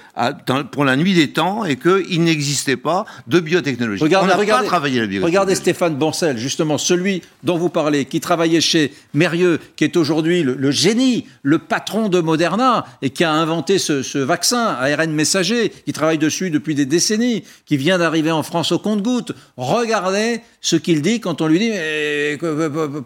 pour 0.71 0.85
la 0.85 0.95
nuit 0.95 1.13
des 1.13 1.31
temps, 1.31 1.65
et 1.65 1.75
qu'il 1.75 2.23
n'existait 2.23 2.77
pas 2.77 3.05
de 3.27 3.41
biotechnologie. 3.41 4.01
Regardez, 4.01 4.31
on 4.33 4.37
n'a 4.37 4.45
pas 4.45 4.63
travaillé 4.63 5.01
la 5.01 5.07
biotechnologie. 5.07 5.25
Regardez 5.25 5.55
Stéphane 5.55 5.97
Bancel, 5.97 6.37
justement, 6.37 6.77
celui 6.77 7.23
dont 7.43 7.57
vous 7.57 7.69
parlez, 7.69 8.05
qui 8.05 8.21
travaillait 8.21 8.61
chez 8.61 8.93
Mérieux, 9.13 9.59
qui 9.75 9.83
est 9.83 9.97
aujourd'hui 9.97 10.43
le, 10.43 10.55
le 10.55 10.71
génie, 10.71 11.27
le 11.43 11.59
patron 11.59 12.07
de 12.07 12.21
Moderna, 12.21 12.85
et 13.01 13.09
qui 13.09 13.25
a 13.25 13.33
inventé 13.33 13.48
ce, 13.77 14.01
ce 14.03 14.17
vaccin 14.17 14.77
ARN 14.79 15.11
messager, 15.11 15.69
qui 15.69 15.93
travaille 15.93 16.17
dessus 16.17 16.49
depuis 16.49 16.75
des 16.75 16.85
décennies, 16.85 17.43
qui 17.65 17.77
vient 17.77 17.97
d'arriver 17.97 18.31
en 18.31 18.43
France 18.43 18.71
au 18.71 18.79
compte-gouttes. 18.79 19.33
Regardez 19.57 20.41
ce 20.61 20.75
qu'il 20.75 21.01
dit 21.01 21.19
quand 21.19 21.41
on 21.41 21.47
lui 21.47 21.59
dit 21.59 21.71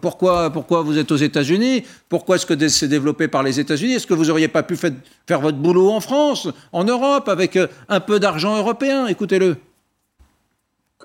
pourquoi, 0.00 0.50
pourquoi 0.50 0.82
vous 0.82 0.98
êtes 0.98 1.10
aux 1.12 1.16
États-Unis? 1.16 1.84
Pourquoi 2.08 2.36
est-ce 2.36 2.46
que 2.46 2.68
c'est 2.68 2.88
développé 2.88 3.28
par 3.28 3.42
les 3.42 3.58
États-Unis? 3.60 3.94
Est-ce 3.94 4.06
que 4.06 4.14
vous 4.14 4.26
n'auriez 4.26 4.48
pas 4.48 4.62
pu 4.62 4.76
faire 4.76 5.40
votre 5.40 5.58
boulot 5.58 5.90
en 5.90 6.00
France, 6.00 6.48
en 6.72 6.84
Europe, 6.84 7.28
avec 7.28 7.56
euh, 7.56 7.66
un 7.88 8.00
peu 8.00 8.20
d'argent 8.20 8.56
européen? 8.56 9.06
Écoutez-le. 9.06 9.56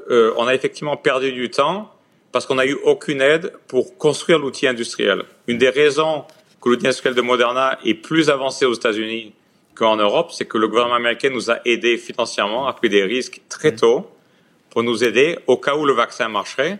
euh, 0.10 0.34
on 0.38 0.48
a 0.48 0.56
effectivement 0.56 0.98
perdu 0.98 1.32
du 1.32 1.50
temps 1.50 1.92
parce 2.32 2.46
qu'on 2.46 2.56
n'a 2.56 2.66
eu 2.66 2.78
aucune 2.84 3.22
aide 3.22 3.54
pour 3.68 3.98
construire 3.98 4.40
l'outil 4.40 4.68
industriel. 4.68 5.24
Une 5.48 5.58
des 5.58 5.70
raisons 5.70 6.26
que 6.62 6.70
l'outil 6.70 6.88
industriel 6.88 7.16
de 7.16 7.22
Moderna 7.22 7.78
est 7.86 7.94
plus 7.94 8.30
avancé 8.30 8.66
aux 8.66 8.74
États-Unis 8.74 9.34
qu'en 9.76 9.96
Europe, 9.96 10.32
c'est 10.32 10.46
que 10.46 10.58
le 10.58 10.68
gouvernement 10.68 10.96
américain 10.96 11.30
nous 11.30 11.50
a 11.50 11.60
aidés 11.66 11.98
financièrement, 11.98 12.68
a 12.68 12.74
pris 12.74 12.90
des 12.90 13.04
risques 13.04 13.42
très 13.48 13.76
tôt 13.76 14.10
pour 14.70 14.84
nous 14.84 15.04
aider 15.04 15.40
au 15.48 15.58
cas 15.58 15.76
où 15.76 15.86
le 15.86 15.94
vaccin 15.94 16.28
marcherait. 16.28 16.80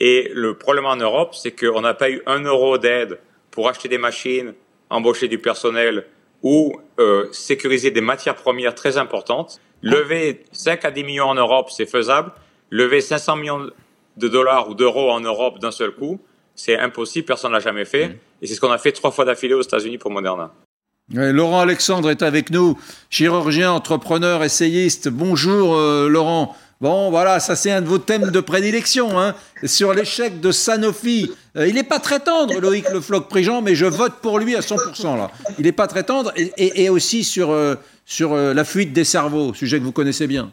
Et 0.00 0.30
le 0.34 0.54
problème 0.54 0.86
en 0.86 0.96
Europe, 0.96 1.34
c'est 1.34 1.52
qu'on 1.52 1.82
n'a 1.82 1.92
pas 1.92 2.10
eu 2.10 2.22
un 2.26 2.42
euro 2.42 2.78
d'aide 2.78 3.18
pour 3.50 3.68
acheter 3.68 3.88
des 3.88 3.98
machines, 3.98 4.54
embaucher 4.88 5.28
du 5.28 5.38
personnel, 5.38 6.06
ou 6.42 6.80
euh, 6.98 7.28
sécuriser 7.32 7.90
des 7.90 8.00
matières 8.00 8.36
premières 8.36 8.74
très 8.74 8.96
importantes. 8.96 9.60
Lever 9.82 10.44
5 10.52 10.84
à 10.84 10.90
10 10.90 11.04
millions 11.04 11.26
en 11.26 11.34
Europe, 11.34 11.70
c'est 11.70 11.86
faisable. 11.86 12.32
Lever 12.70 13.02
500 13.02 13.36
millions 13.36 13.70
de 14.16 14.28
dollars 14.28 14.70
ou 14.70 14.74
d'euros 14.74 15.10
en 15.10 15.20
Europe 15.20 15.58
d'un 15.58 15.70
seul 15.70 15.90
coup, 15.92 16.20
c'est 16.54 16.78
impossible, 16.78 17.26
personne 17.26 17.50
ne 17.50 17.56
l'a 17.56 17.60
jamais 17.60 17.84
fait. 17.84 18.18
Et 18.42 18.46
c'est 18.46 18.54
ce 18.54 18.60
qu'on 18.60 18.70
a 18.70 18.78
fait 18.78 18.92
trois 18.92 19.10
fois 19.10 19.24
d'affilée 19.24 19.54
aux 19.54 19.62
États-Unis 19.62 19.98
pour 19.98 20.10
Moderna. 20.10 20.52
Laurent 21.12 21.60
Alexandre 21.60 22.10
est 22.10 22.22
avec 22.22 22.50
nous, 22.50 22.78
chirurgien, 23.10 23.72
entrepreneur, 23.72 24.44
essayiste. 24.44 25.08
Bonjour 25.08 25.74
euh, 25.74 26.08
Laurent. 26.08 26.56
Bon, 26.80 27.10
voilà, 27.10 27.40
ça 27.40 27.56
c'est 27.56 27.72
un 27.72 27.82
de 27.82 27.88
vos 27.88 27.98
thèmes 27.98 28.30
de 28.30 28.40
prédilection, 28.40 29.20
hein, 29.20 29.34
sur 29.64 29.92
l'échec 29.92 30.40
de 30.40 30.52
Sanofi. 30.52 31.30
Euh, 31.56 31.66
il 31.66 31.74
n'est 31.74 31.82
pas 31.82 31.98
très 31.98 32.20
tendre, 32.20 32.58
Loïc 32.60 32.88
Le 32.90 33.00
Floch-Prigent, 33.00 33.60
mais 33.60 33.74
je 33.74 33.86
vote 33.86 34.14
pour 34.22 34.38
lui 34.38 34.54
à 34.54 34.60
100%. 34.60 35.16
Là. 35.16 35.30
Il 35.58 35.64
n'est 35.64 35.72
pas 35.72 35.88
très 35.88 36.04
tendre, 36.04 36.32
et, 36.36 36.88
aussi 36.88 37.24
sur, 37.24 37.50
euh, 37.50 37.74
sur 38.06 38.34
la 38.34 38.64
fuite 38.64 38.92
des 38.92 39.04
cerveaux, 39.04 39.52
sujet 39.52 39.78
que 39.80 39.84
vous 39.84 39.92
connaissez 39.92 40.28
bien. 40.28 40.52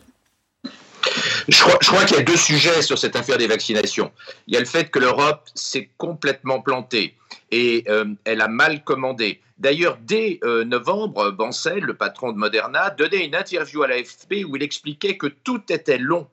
Je 1.48 1.62
crois, 1.62 2.04
qu'il 2.06 2.18
y 2.18 2.20
a 2.20 2.24
deux 2.24 2.38
sujets 2.38 2.82
sur 2.82 2.98
cette 2.98 3.16
affaire 3.16 3.38
des 3.38 3.48
vaccinations. 3.48 4.12
Il 4.48 4.54
y 4.54 4.58
a 4.58 4.60
le 4.60 4.66
fait 4.66 4.90
que 4.90 5.00
l'Europe 5.00 5.48
s'est 5.56 5.90
complètement 5.98 6.62
plantée 6.62 7.16
et 7.52 7.86
elle 8.26 8.42
a 8.42 8.48
mal 8.48 8.84
commandé. 8.84 9.42
D'ailleurs, 9.58 9.98
dès 10.02 10.40
euh, 10.44 10.64
novembre, 10.66 11.32
Bancel, 11.32 11.80
le 11.80 11.96
patron 11.96 12.32
de 12.32 12.38
Moderna, 12.38 12.92
donnait 12.92 13.26
une 13.26 13.34
interview 13.34 13.82
à 13.82 13.88
l'AFP 13.88 14.46
où 14.48 14.56
il 14.56 14.62
expliquait 14.62 15.18
que 15.18 15.28
tout 15.28 15.62
était 15.70 15.98
long 15.98 16.28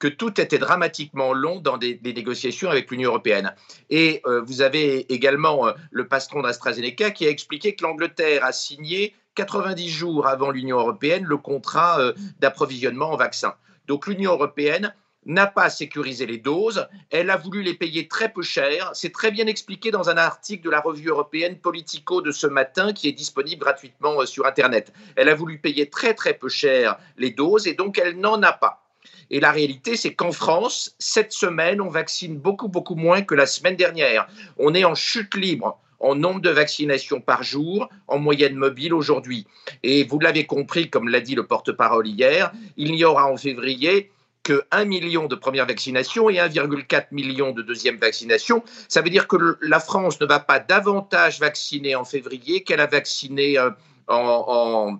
que 0.00 0.08
tout 0.08 0.40
était 0.40 0.56
dramatiquement 0.56 1.34
long 1.34 1.60
dans 1.60 1.76
des, 1.76 2.00
négociations 2.02 2.70
avec 2.70 2.90
l'Union 2.90 3.10
européenne. 3.10 3.54
Et 3.90 4.22
euh, 4.24 4.40
vous 4.40 4.62
avez 4.62 5.12
également 5.12 5.68
euh, 5.68 5.72
le 5.90 6.08
patron 6.08 6.40
d'AstraZeneca 6.40 7.10
qui 7.10 7.26
a 7.26 7.28
expliqué 7.28 7.74
que 7.74 7.82
l'Angleterre 7.82 8.42
a 8.42 8.52
signé 8.52 9.14
90 9.34 9.90
jours 9.90 10.26
avant 10.26 10.50
l'Union 10.52 10.78
européenne 10.78 11.24
le 11.24 11.36
contrat 11.36 12.00
d'approvisionnement 12.38 13.12
en 13.12 13.16
vaccins. 13.16 13.54
Donc 13.90 14.06
l'Union 14.06 14.30
européenne 14.30 14.94
n'a 15.26 15.48
pas 15.48 15.68
sécurisé 15.68 16.24
les 16.24 16.38
doses, 16.38 16.86
elle 17.10 17.28
a 17.28 17.36
voulu 17.36 17.60
les 17.60 17.74
payer 17.74 18.06
très 18.06 18.32
peu 18.32 18.40
cher. 18.40 18.88
C'est 18.94 19.12
très 19.12 19.32
bien 19.32 19.48
expliqué 19.48 19.90
dans 19.90 20.08
un 20.08 20.16
article 20.16 20.62
de 20.62 20.70
la 20.70 20.80
revue 20.80 21.08
européenne 21.08 21.58
Politico 21.58 22.22
de 22.22 22.30
ce 22.30 22.46
matin 22.46 22.92
qui 22.92 23.08
est 23.08 23.12
disponible 23.12 23.62
gratuitement 23.62 24.20
euh, 24.20 24.26
sur 24.26 24.46
Internet. 24.46 24.92
Elle 25.16 25.28
a 25.28 25.34
voulu 25.34 25.58
payer 25.58 25.90
très 25.90 26.14
très 26.14 26.34
peu 26.34 26.48
cher 26.48 27.00
les 27.16 27.32
doses 27.32 27.66
et 27.66 27.74
donc 27.74 27.98
elle 27.98 28.20
n'en 28.20 28.40
a 28.44 28.52
pas. 28.52 28.84
Et 29.28 29.40
la 29.40 29.50
réalité, 29.50 29.96
c'est 29.96 30.14
qu'en 30.14 30.30
France, 30.30 30.94
cette 31.00 31.32
semaine, 31.32 31.80
on 31.80 31.88
vaccine 31.88 32.38
beaucoup, 32.38 32.68
beaucoup 32.68 32.94
moins 32.94 33.22
que 33.22 33.34
la 33.34 33.46
semaine 33.46 33.74
dernière. 33.74 34.28
On 34.56 34.72
est 34.72 34.84
en 34.84 34.94
chute 34.94 35.34
libre 35.34 35.80
en 36.00 36.14
nombre 36.14 36.40
de 36.40 36.50
vaccinations 36.50 37.20
par 37.20 37.42
jour, 37.42 37.88
en 38.08 38.18
moyenne 38.18 38.54
mobile 38.54 38.94
aujourd'hui. 38.94 39.46
Et 39.82 40.04
vous 40.04 40.18
l'avez 40.18 40.46
compris, 40.46 40.90
comme 40.90 41.08
l'a 41.08 41.20
dit 41.20 41.34
le 41.34 41.46
porte-parole 41.46 42.06
hier, 42.06 42.52
il 42.76 42.94
y 42.94 43.04
aura 43.04 43.30
en 43.30 43.36
février 43.36 44.10
que 44.42 44.64
1 44.70 44.86
million 44.86 45.26
de 45.26 45.34
premières 45.34 45.66
vaccinations 45.66 46.30
et 46.30 46.36
1,4 46.36 47.08
million 47.12 47.52
de 47.52 47.62
deuxième 47.62 47.98
vaccinations. 47.98 48.64
Ça 48.88 49.02
veut 49.02 49.10
dire 49.10 49.28
que 49.28 49.58
la 49.60 49.80
France 49.80 50.20
ne 50.20 50.26
va 50.26 50.40
pas 50.40 50.58
davantage 50.58 51.38
vacciner 51.38 51.94
en 51.94 52.04
février 52.04 52.64
qu'elle 52.64 52.80
a 52.80 52.86
vacciné 52.86 53.58
euh, 53.58 53.70
en, 54.08 54.98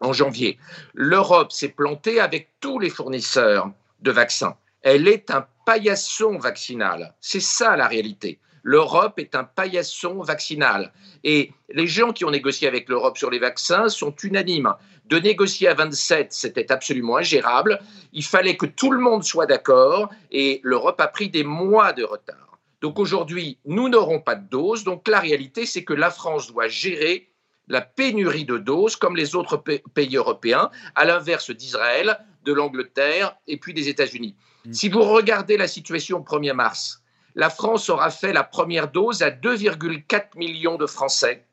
en 0.00 0.12
janvier. 0.12 0.58
L'Europe 0.92 1.52
s'est 1.52 1.68
plantée 1.68 2.20
avec 2.20 2.50
tous 2.60 2.78
les 2.78 2.90
fournisseurs 2.90 3.70
de 4.00 4.10
vaccins. 4.10 4.56
Elle 4.82 5.08
est 5.08 5.30
un 5.30 5.46
paillasson 5.64 6.38
vaccinal. 6.38 7.14
C'est 7.20 7.40
ça 7.40 7.76
la 7.76 7.88
réalité. 7.88 8.38
L'Europe 8.64 9.18
est 9.18 9.34
un 9.34 9.44
paillasson 9.44 10.22
vaccinal. 10.22 10.92
Et 11.22 11.52
les 11.68 11.86
gens 11.86 12.12
qui 12.12 12.24
ont 12.24 12.30
négocié 12.30 12.66
avec 12.66 12.88
l'Europe 12.88 13.18
sur 13.18 13.30
les 13.30 13.38
vaccins 13.38 13.90
sont 13.90 14.16
unanimes. 14.22 14.74
De 15.04 15.18
négocier 15.18 15.68
à 15.68 15.74
27, 15.74 16.32
c'était 16.32 16.72
absolument 16.72 17.18
ingérable. 17.18 17.78
Il 18.14 18.24
fallait 18.24 18.56
que 18.56 18.64
tout 18.64 18.90
le 18.90 19.00
monde 19.00 19.22
soit 19.22 19.44
d'accord 19.44 20.08
et 20.32 20.60
l'Europe 20.64 20.98
a 21.02 21.08
pris 21.08 21.28
des 21.28 21.44
mois 21.44 21.92
de 21.92 22.04
retard. 22.04 22.58
Donc 22.80 22.98
aujourd'hui, 22.98 23.58
nous 23.66 23.90
n'aurons 23.90 24.20
pas 24.20 24.34
de 24.34 24.48
doses. 24.48 24.82
Donc 24.82 25.08
la 25.08 25.20
réalité, 25.20 25.66
c'est 25.66 25.84
que 25.84 25.92
la 25.92 26.10
France 26.10 26.50
doit 26.50 26.68
gérer 26.68 27.28
la 27.68 27.82
pénurie 27.82 28.46
de 28.46 28.56
doses 28.56 28.96
comme 28.96 29.16
les 29.16 29.36
autres 29.36 29.58
pays 29.58 30.16
européens, 30.16 30.70
à 30.94 31.04
l'inverse 31.04 31.50
d'Israël, 31.50 32.18
de 32.44 32.52
l'Angleterre 32.52 33.36
et 33.46 33.58
puis 33.58 33.74
des 33.74 33.90
États-Unis. 33.90 34.36
Mmh. 34.64 34.72
Si 34.72 34.88
vous 34.88 35.02
regardez 35.02 35.58
la 35.58 35.68
situation 35.68 36.18
au 36.18 36.22
1er 36.22 36.52
mars, 36.54 37.03
la 37.34 37.50
France 37.50 37.88
aura 37.88 38.10
fait 38.10 38.32
la 38.32 38.44
première 38.44 38.90
dose 38.90 39.22
à 39.22 39.30
2,4 39.30 40.36
millions 40.36 40.76
de 40.76 40.86
Français. 40.86 41.46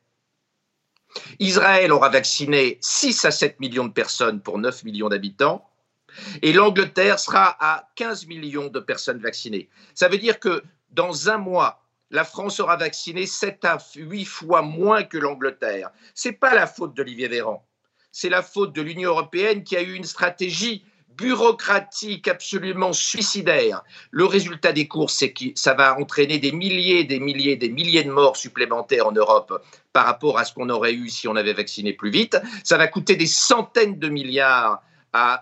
Israël 1.39 1.91
aura 1.91 2.09
vacciné 2.09 2.77
6 2.81 3.25
à 3.25 3.31
7 3.31 3.59
millions 3.59 3.85
de 3.85 3.91
personnes 3.91 4.41
pour 4.41 4.57
9 4.59 4.83
millions 4.83 5.09
d'habitants. 5.09 5.67
Et 6.41 6.53
l'Angleterre 6.53 7.19
sera 7.19 7.57
à 7.59 7.89
15 7.95 8.27
millions 8.27 8.67
de 8.67 8.79
personnes 8.79 9.19
vaccinées. 9.19 9.69
Ça 9.95 10.07
veut 10.07 10.17
dire 10.17 10.39
que 10.39 10.63
dans 10.91 11.29
un 11.29 11.37
mois, 11.37 11.83
la 12.09 12.25
France 12.25 12.59
aura 12.59 12.75
vacciné 12.75 13.25
7 13.25 13.63
à 13.65 13.77
8 13.95 14.25
fois 14.25 14.61
moins 14.61 15.03
que 15.03 15.17
l'Angleterre. 15.17 15.89
Ce 16.13 16.27
n'est 16.27 16.35
pas 16.35 16.53
la 16.53 16.67
faute 16.67 16.95
d'Olivier 16.95 17.29
Véran. 17.29 17.65
C'est 18.11 18.29
la 18.29 18.43
faute 18.43 18.73
de 18.73 18.81
l'Union 18.81 19.11
européenne 19.11 19.63
qui 19.63 19.77
a 19.77 19.81
eu 19.81 19.93
une 19.93 20.03
stratégie 20.03 20.85
bureaucratique 21.17 22.27
absolument 22.27 22.93
suicidaire. 22.93 23.83
Le 24.11 24.25
résultat 24.25 24.71
des 24.71 24.87
courses, 24.87 25.15
c'est 25.15 25.33
que 25.33 25.45
ça 25.55 25.73
va 25.73 25.99
entraîner 25.99 26.39
des 26.39 26.51
milliers, 26.51 27.03
des 27.03 27.19
milliers, 27.19 27.55
des 27.55 27.69
milliers 27.69 28.03
de 28.03 28.11
morts 28.11 28.37
supplémentaires 28.37 29.07
en 29.07 29.11
Europe 29.11 29.63
par 29.93 30.05
rapport 30.05 30.39
à 30.39 30.45
ce 30.45 30.53
qu'on 30.53 30.69
aurait 30.69 30.93
eu 30.93 31.09
si 31.09 31.27
on 31.27 31.35
avait 31.35 31.53
vacciné 31.53 31.93
plus 31.93 32.11
vite. 32.11 32.37
Ça 32.63 32.77
va 32.77 32.87
coûter 32.87 33.15
des 33.15 33.27
centaines 33.27 33.99
de 33.99 34.09
milliards 34.09 34.81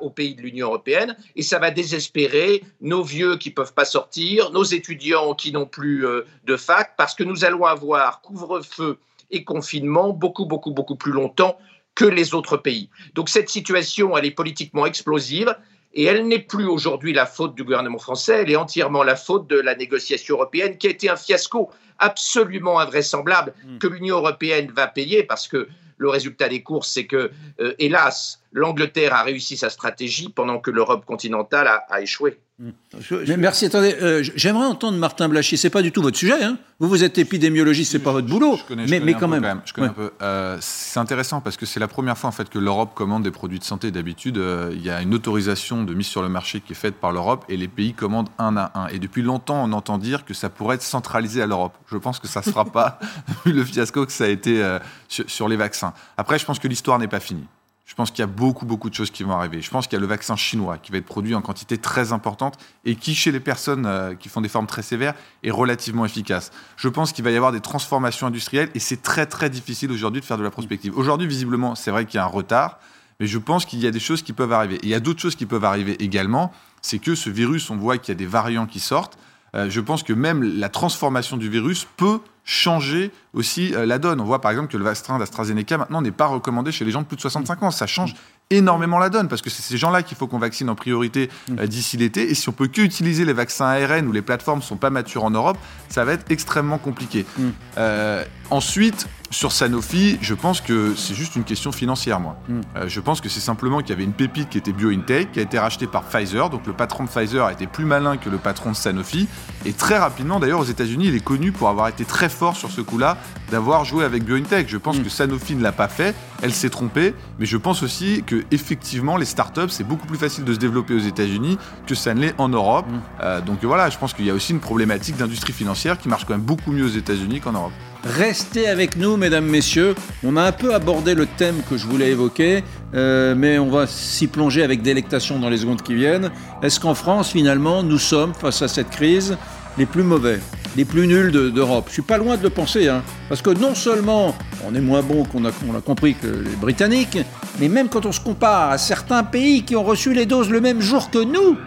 aux 0.02 0.10
pays 0.10 0.36
de 0.36 0.42
l'Union 0.42 0.68
européenne 0.68 1.16
et 1.36 1.44
ça 1.44 1.60
va 1.60 1.70
désespérer 1.72 2.64
nos 2.82 3.04
vieux 3.04 3.38
qui 3.38 3.50
ne 3.50 3.54
peuvent 3.54 3.74
pas 3.74 3.86
sortir, 3.86 4.52
nos 4.52 4.64
étudiants 4.64 5.36
qui 5.36 5.52
n'ont 5.52 5.68
plus 5.68 6.06
euh, 6.06 6.26
de 6.46 6.58
fac 6.58 6.96
parce 6.98 7.14
que 7.14 7.24
nous 7.24 7.46
allons 7.46 7.66
avoir 7.66 8.22
couvre-feu 8.22 8.98
et 9.30 9.44
confinement 9.44 10.10
beaucoup, 10.10 10.46
beaucoup, 10.46 10.72
beaucoup 10.72 10.96
plus 10.96 11.12
longtemps 11.12 11.58
que 12.00 12.06
les 12.06 12.34
autres 12.34 12.56
pays. 12.56 12.90
Donc 13.14 13.28
cette 13.28 13.50
situation, 13.50 14.18
elle 14.18 14.24
est 14.24 14.32
politiquement 14.32 14.86
explosive 14.86 15.54
et 15.94 16.06
elle 16.06 16.30
n'est 16.30 16.40
plus 16.40 16.66
aujourd'hui 16.66 17.12
la 17.12 17.26
faute 17.26 17.56
du 17.56 17.66
gouvernement 17.66 17.98
français, 17.98 18.44
elle 18.44 18.50
est 18.50 18.56
entièrement 18.56 19.04
la 19.04 19.18
faute 19.18 19.50
de 19.50 19.60
la 19.60 19.76
négociation 19.76 20.36
européenne 20.36 20.78
qui 20.78 20.88
a 20.88 20.92
été 20.92 21.10
un 21.10 21.18
fiasco 21.18 21.70
absolument 21.98 22.80
invraisemblable 22.80 23.54
hmm. 23.66 23.80
que 23.80 23.88
l'Union 23.88 24.16
européenne 24.16 24.72
va 24.74 24.88
payer 24.88 25.24
parce 25.24 25.50
que 25.50 25.68
le 25.98 26.08
résultat 26.08 26.48
des 26.48 26.64
courses, 26.64 26.90
c'est 26.90 27.06
que, 27.06 27.32
euh, 27.60 27.74
hélas, 27.80 28.42
l'Angleterre 28.52 29.14
a 29.14 29.24
réussi 29.24 29.58
sa 29.58 29.70
stratégie 29.70 30.30
pendant 30.30 30.60
que 30.60 30.72
l'Europe 30.72 31.06
continentale 31.06 31.68
a 31.68 32.02
échoué. 32.02 32.40
Mais 32.60 33.38
merci. 33.38 33.66
Attendez, 33.66 33.96
euh, 34.02 34.22
j'aimerais 34.36 34.66
entendre 34.66 34.98
Martin 34.98 35.30
Blachier. 35.30 35.58
C'est 35.58 35.70
pas 35.70 35.82
du 35.82 35.94
tout 35.94 36.02
votre 36.02 36.18
sujet. 36.18 36.44
Hein 36.44 36.58
vous, 36.80 36.90
vous 36.90 37.04
êtes 37.06 37.18
épidémiologiste, 37.18 37.94
c'est 37.94 38.00
pas 38.00 38.12
votre 38.12 38.28
boulot. 38.28 38.58
Je 38.58 38.64
connais, 38.66 38.86
mais, 38.86 39.00
mais 39.00 39.14
quand, 39.14 39.30
même. 39.30 39.62
Je 39.64 39.72
connais 39.72 39.88
un 39.88 39.94
peu. 39.94 40.12
Euh, 40.22 40.58
c'est 40.60 41.00
intéressant 41.00 41.40
parce 41.40 41.56
que 41.56 41.66
c'est 41.66 41.80
la 41.80 41.88
première 41.88 42.18
fois 42.18 42.28
en 42.28 42.34
fait 42.34 42.50
que 42.50 42.60
l'Europe 42.60 42.94
commande 42.96 43.24
des 43.24 43.32
produits 43.32 43.60
de 43.60 43.64
santé. 43.64 43.92
D'habitude, 43.92 44.38
euh, 44.38 44.72
il 44.74 44.84
y 44.84 44.90
a 44.90 45.02
une 45.02 45.14
autorisation 45.14 45.84
de 45.84 45.94
mise 45.94 46.08
sur 46.08 46.22
le 46.22 46.28
marché 46.28 46.60
qui 46.60 46.74
est 46.74 46.76
faite 46.76 46.96
par 46.96 47.14
l'Europe 47.14 47.46
et 47.48 47.56
les 47.56 47.70
pays 47.70 47.94
commandent 47.94 48.30
un 48.38 48.58
à 48.58 48.72
un. 48.76 48.88
Et 48.88 49.00
depuis 49.00 49.22
longtemps, 49.22 49.64
on 49.64 49.72
entend 49.72 49.98
dire 49.98 50.26
que 50.26 50.34
ça 50.34 50.50
pourrait 50.50 50.76
être 50.76 50.84
centralisé 50.84 51.42
à 51.42 51.48
l'Europe. 51.48 51.78
Je 51.90 51.98
pense 51.98 52.20
que 52.20 52.28
ça 52.28 52.42
ne 52.42 52.46
sera 52.46 52.66
pas 52.72 53.00
vu 53.46 53.54
le 53.54 53.64
fiasco 53.64 54.06
que 54.06 54.12
ça 54.12 54.26
a 54.26 54.28
été 54.28 54.62
sur 55.08 55.48
les 55.48 55.56
vaccins. 55.56 55.94
Après, 56.18 56.38
je 56.38 56.46
pense 56.46 56.60
que 56.60 56.68
l'histoire 56.68 57.00
n'est 57.00 57.08
pas 57.08 57.22
finie. 57.22 57.48
Je 57.89 57.95
pense 57.95 58.12
qu'il 58.12 58.19
y 58.19 58.23
a 58.23 58.28
beaucoup, 58.28 58.67
beaucoup 58.67 58.88
de 58.91 58.93
choses 58.93 59.10
qui 59.10 59.23
vont 59.23 59.32
arriver. 59.32 59.63
Je 59.63 59.69
pense 59.71 59.88
qu'il 59.88 59.93
y 59.93 59.97
a 59.97 59.99
le 59.99 60.06
vaccin 60.06 60.36
chinois 60.36 60.78
qui 60.78 60.91
va 60.91 60.99
être 60.99 61.08
produit 61.08 61.34
en 61.34 61.41
quantité 61.41 61.80
très 61.80 62.13
importante 62.13 62.60
et 62.86 62.93
qui, 62.93 63.15
chez 63.15 63.32
les 63.32 63.39
personnes 63.39 63.88
euh, 63.88 64.13
qui 64.13 64.30
font 64.30 64.41
des 64.41 64.47
formes 64.47 64.67
très 64.67 64.84
sévères, 64.84 65.15
est 65.41 65.49
relativement 65.49 66.06
efficace. 66.06 66.52
Je 66.78 66.88
pense 66.88 67.12
qu'il 67.12 67.23
va 67.23 67.32
y 67.32 67.36
avoir 67.36 67.52
des 67.52 67.62
transformations 67.62 68.28
industrielles 68.28 68.69
et 68.75 68.80
c'est 68.80 69.02
très, 69.02 69.25
très 69.25 69.49
difficile 69.49 69.91
aujourd'hui 69.91 70.21
de 70.21 70.25
faire 70.25 70.38
de 70.38 70.43
la 70.43 70.52
prospective. 70.52 70.95
Aujourd'hui, 70.95 71.25
visiblement, 71.25 71.73
c'est 71.73 71.89
vrai 71.89 72.06
qu'il 72.06 72.17
y 72.17 72.19
a 72.19 72.25
un 72.25 72.28
retard, 72.28 72.78
mais 73.19 73.25
je 73.25 73.39
pense 73.39 73.65
qu'il 73.65 73.80
y 73.80 73.88
a 73.88 73.91
des 73.91 73.99
choses 73.99 74.21
qui 74.21 74.34
peuvent 74.34 74.54
arriver. 74.54 74.75
Et 74.75 74.84
il 74.84 74.89
y 74.89 74.93
a 74.93 74.99
d'autres 74.99 75.19
choses 75.19 75.36
qui 75.36 75.47
peuvent 75.47 75.65
arriver 75.65 75.95
également. 75.99 76.52
C'est 76.84 76.99
que 76.99 77.15
ce 77.15 77.32
virus, 77.32 77.71
on 77.71 77.75
voit 77.75 77.97
qu'il 77.97 78.10
y 78.10 78.15
a 78.15 78.19
des 78.19 78.28
variants 78.28 78.67
qui 78.67 78.80
sortent. 78.80 79.17
Euh, 79.56 79.70
je 79.70 79.82
pense 79.82 80.04
que 80.04 80.14
même 80.14 80.44
la 80.44 80.70
transformation 80.70 81.38
du 81.38 81.50
virus 81.50 81.88
peut 81.98 82.20
changer 82.50 83.12
aussi 83.34 83.76
euh, 83.76 83.86
la 83.86 84.00
donne. 84.00 84.20
On 84.20 84.26
voit 84.26 84.42
par 84.42 84.50
exemple 84.52 84.72
que 84.72 84.78
le 84.78 84.84
vaccin 84.84 85.20
d'AstraZeneca 85.20 85.78
maintenant 85.78 86.02
n'est 86.02 86.12
pas 86.12 86.26
recommandé 86.26 86.72
chez 86.72 86.84
les 86.84 86.92
gens 86.92 87.02
de 87.02 87.06
plus 87.06 87.16
de 87.16 87.22
65 87.22 87.62
ans. 87.64 87.72
Ça 87.72 87.86
change 87.86 88.16
énormément 88.50 88.98
la 88.98 89.10
donne 89.10 89.28
parce 89.28 89.42
que 89.42 89.50
c'est 89.50 89.62
ces 89.62 89.78
gens-là 89.78 90.02
qu'il 90.02 90.18
faut 90.18 90.28
qu'on 90.28 90.40
vaccine 90.40 90.70
en 90.70 90.76
priorité 90.76 91.30
euh, 91.60 91.68
d'ici 91.68 91.98
l'été. 91.98 92.30
Et 92.30 92.34
si 92.34 92.50
on 92.50 92.52
peut 92.52 92.68
qu'utiliser 92.68 93.26
les 93.26 93.34
vaccins 93.34 93.66
ARN 93.66 94.08
où 94.08 94.12
les 94.12 94.24
plateformes 94.24 94.60
ne 94.60 94.64
sont 94.64 94.78
pas 94.78 94.90
matures 94.90 95.24
en 95.24 95.32
Europe, 95.32 95.58
ça 95.90 96.04
va 96.06 96.14
être 96.14 96.32
extrêmement 96.32 96.80
compliqué. 96.80 97.26
Mm. 97.38 97.50
Euh, 97.78 98.26
ensuite, 98.50 99.08
sur 99.32 99.52
Sanofi, 99.52 100.18
je 100.22 100.34
pense 100.34 100.60
que 100.60 100.96
c'est 100.96 101.13
juste 101.13 101.36
une 101.36 101.44
question 101.44 101.72
financière, 101.72 102.20
moi. 102.20 102.38
Mm. 102.48 102.62
Euh, 102.76 102.86
je 102.88 103.00
pense 103.00 103.22
que 103.22 103.30
c'est 103.30 103.39
simplement 103.39 103.80
qu'il 103.80 103.89
y 103.89 103.94
avait 103.94 104.04
une 104.04 104.13
pépite 104.13 104.50
qui 104.50 104.58
était 104.58 104.72
BioNTech, 104.72 105.32
qui 105.32 105.39
a 105.39 105.44
été 105.44 105.60
rachetée 105.60 105.88
par 105.88 106.04
Pfizer. 106.04 106.50
Donc 106.50 106.65
le 106.65 106.74
patron 106.74 107.04
de 107.04 107.10
Pfizer 107.10 107.46
a 107.46 107.54
été 107.54 107.68
plus 107.68 107.86
malin 107.86 108.18
que 108.18 108.30
le 108.30 108.38
patron 108.38 108.72
de 108.72 108.76
Sanofi. 108.76 109.28
Et 109.65 109.74
très 109.74 109.98
rapidement, 109.98 110.39
d'ailleurs, 110.39 110.60
aux 110.60 110.65
États-Unis, 110.65 111.08
il 111.08 111.15
est 111.15 111.24
connu 111.24 111.52
pour 111.52 111.70
avoir 111.70 111.88
été 111.88 112.06
très 112.06 112.30
fort 112.30 112.56
sur 112.56 112.72
ce 112.72 112.82
coup-là, 112.82 113.18
d'avoir 113.52 113.86
joué 113.86 114.04
avec 114.04 114.24
BioNTech. 114.24 114.68
Je 114.68 114.78
pense 114.78 114.98
Mm. 114.98 115.04
que 115.04 115.10
Sanofi 115.10 115.56
ne 115.56 115.62
l'a 115.62 115.72
pas 115.72 115.88
fait, 115.88 116.15
elle 116.42 116.54
s'est 116.54 116.70
trompée. 116.70 117.13
Mais 117.38 117.46
je 117.46 117.58
pense 117.58 117.84
aussi 117.84 118.24
que 118.26 118.44
effectivement, 118.52 119.15
les 119.15 119.26
startups, 119.26 119.70
c'est 119.70 119.84
beaucoup 119.84 120.08
plus 120.08 120.18
facile 120.18 120.44
de 120.44 120.54
se 120.54 120.60
développer 120.60 120.96
aux 120.96 121.00
États-Unis 121.00 121.58
que 121.86 121.94
ça 121.96 122.13
ne 122.13 122.22
l'est 122.22 122.36
en 122.39 122.50
Europe. 122.50 122.88
Mm. 122.88 123.00
Euh, 123.22 123.42
donc 123.42 123.63
voilà, 123.63 123.89
je 123.89 123.98
pense 123.98 124.13
qu'il 124.13 124.26
y 124.26 124.30
a 124.32 124.34
aussi 124.34 124.54
une 124.54 124.60
problématique 124.60 125.18
d'industrie 125.18 125.54
financière 125.54 125.98
qui 126.00 126.10
marche 126.10 126.26
quand 126.26 126.34
même 126.34 126.42
beaucoup 126.42 126.72
mieux 126.72 126.86
aux 126.86 126.98
États-Unis 126.98 127.42
qu'en 127.42 127.52
Europe. 127.52 127.74
Restez 128.04 128.68
avec 128.68 128.96
nous, 128.96 129.18
mesdames, 129.18 129.46
messieurs. 129.46 129.94
On 130.24 130.38
a 130.38 130.44
un 130.44 130.52
peu 130.54 130.74
abordé 130.74 131.14
le 131.16 131.26
thème 131.26 131.58
que 131.70 131.76
je 131.78 131.86
voulais 131.86 132.12
évoquer, 132.12 132.64
euh, 132.96 133.36
mais 133.36 133.60
on 133.60 133.70
va 133.70 133.88
s'y 133.88 134.28
plonger 134.28 134.64
avec 134.64 134.82
délectation 134.82 135.38
dans 135.38 135.50
les 135.50 135.58
secondes 135.58 135.82
qui 135.82 135.94
viennent. 135.96 136.32
Est-ce 136.64 136.80
qu'en 136.80 136.96
France, 136.96 137.30
finalement, 137.32 137.84
nous 137.84 137.98
sommes, 137.98 138.34
face 138.34 138.62
à 138.62 138.70
cette 138.70 138.90
crise, 138.90 139.38
les 139.78 139.86
plus 139.86 140.04
mauvais, 140.04 140.40
les 140.78 140.86
plus 140.86 141.08
nuls 141.08 141.32
de- 141.32 141.50
d'Europe? 141.50 141.86
Je 141.90 141.94
suis 141.94 142.02
pas 142.02 142.18
loin 142.18 142.38
de 142.38 142.44
le 142.44 142.50
penser, 142.50 142.88
hein, 142.88 143.04
parce 143.28 143.42
que 143.42 143.50
non 143.50 143.76
seulement 143.76 144.34
on 144.66 144.74
est 144.76 144.82
moins 144.82 145.02
bon 145.02 145.26
qu'on 145.26 145.44
a, 145.44 145.50
l'a 145.50 145.82
compris 145.86 146.16
que 146.16 146.28
les 146.28 146.56
Britanniques, 146.56 147.18
mais 147.60 147.68
même 147.68 147.90
quand 147.90 148.06
on 148.06 148.14
se 148.14 148.22
compare 148.22 148.72
à 148.72 148.78
certains 148.78 149.24
pays 149.24 149.64
qui 149.64 149.76
ont 149.76 149.84
reçu 149.84 150.14
les 150.14 150.26
doses 150.26 150.50
le 150.50 150.62
même 150.62 150.80
jour 150.80 151.10
que 151.12 151.20
nous, 151.20 151.58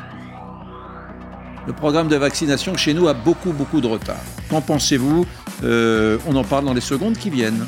le 1.67 1.73
programme 1.73 2.09
de 2.09 2.17
vaccination 2.17 2.77
chez 2.77 2.95
nous 2.95 3.09
a 3.09 3.15
beaucoup, 3.15 3.53
beaucoup 3.53 3.81
de 3.81 3.87
retard. 3.87 4.21
Qu'en 4.51 4.61
pensez-vous? 4.61 5.27
Euh, 5.63 6.19
On 6.27 6.35
en 6.37 6.45
parle 6.45 6.65
dans 6.65 6.75
les 6.75 6.81
secondes 6.81 7.17
qui 7.17 7.31
viennent. 7.31 7.65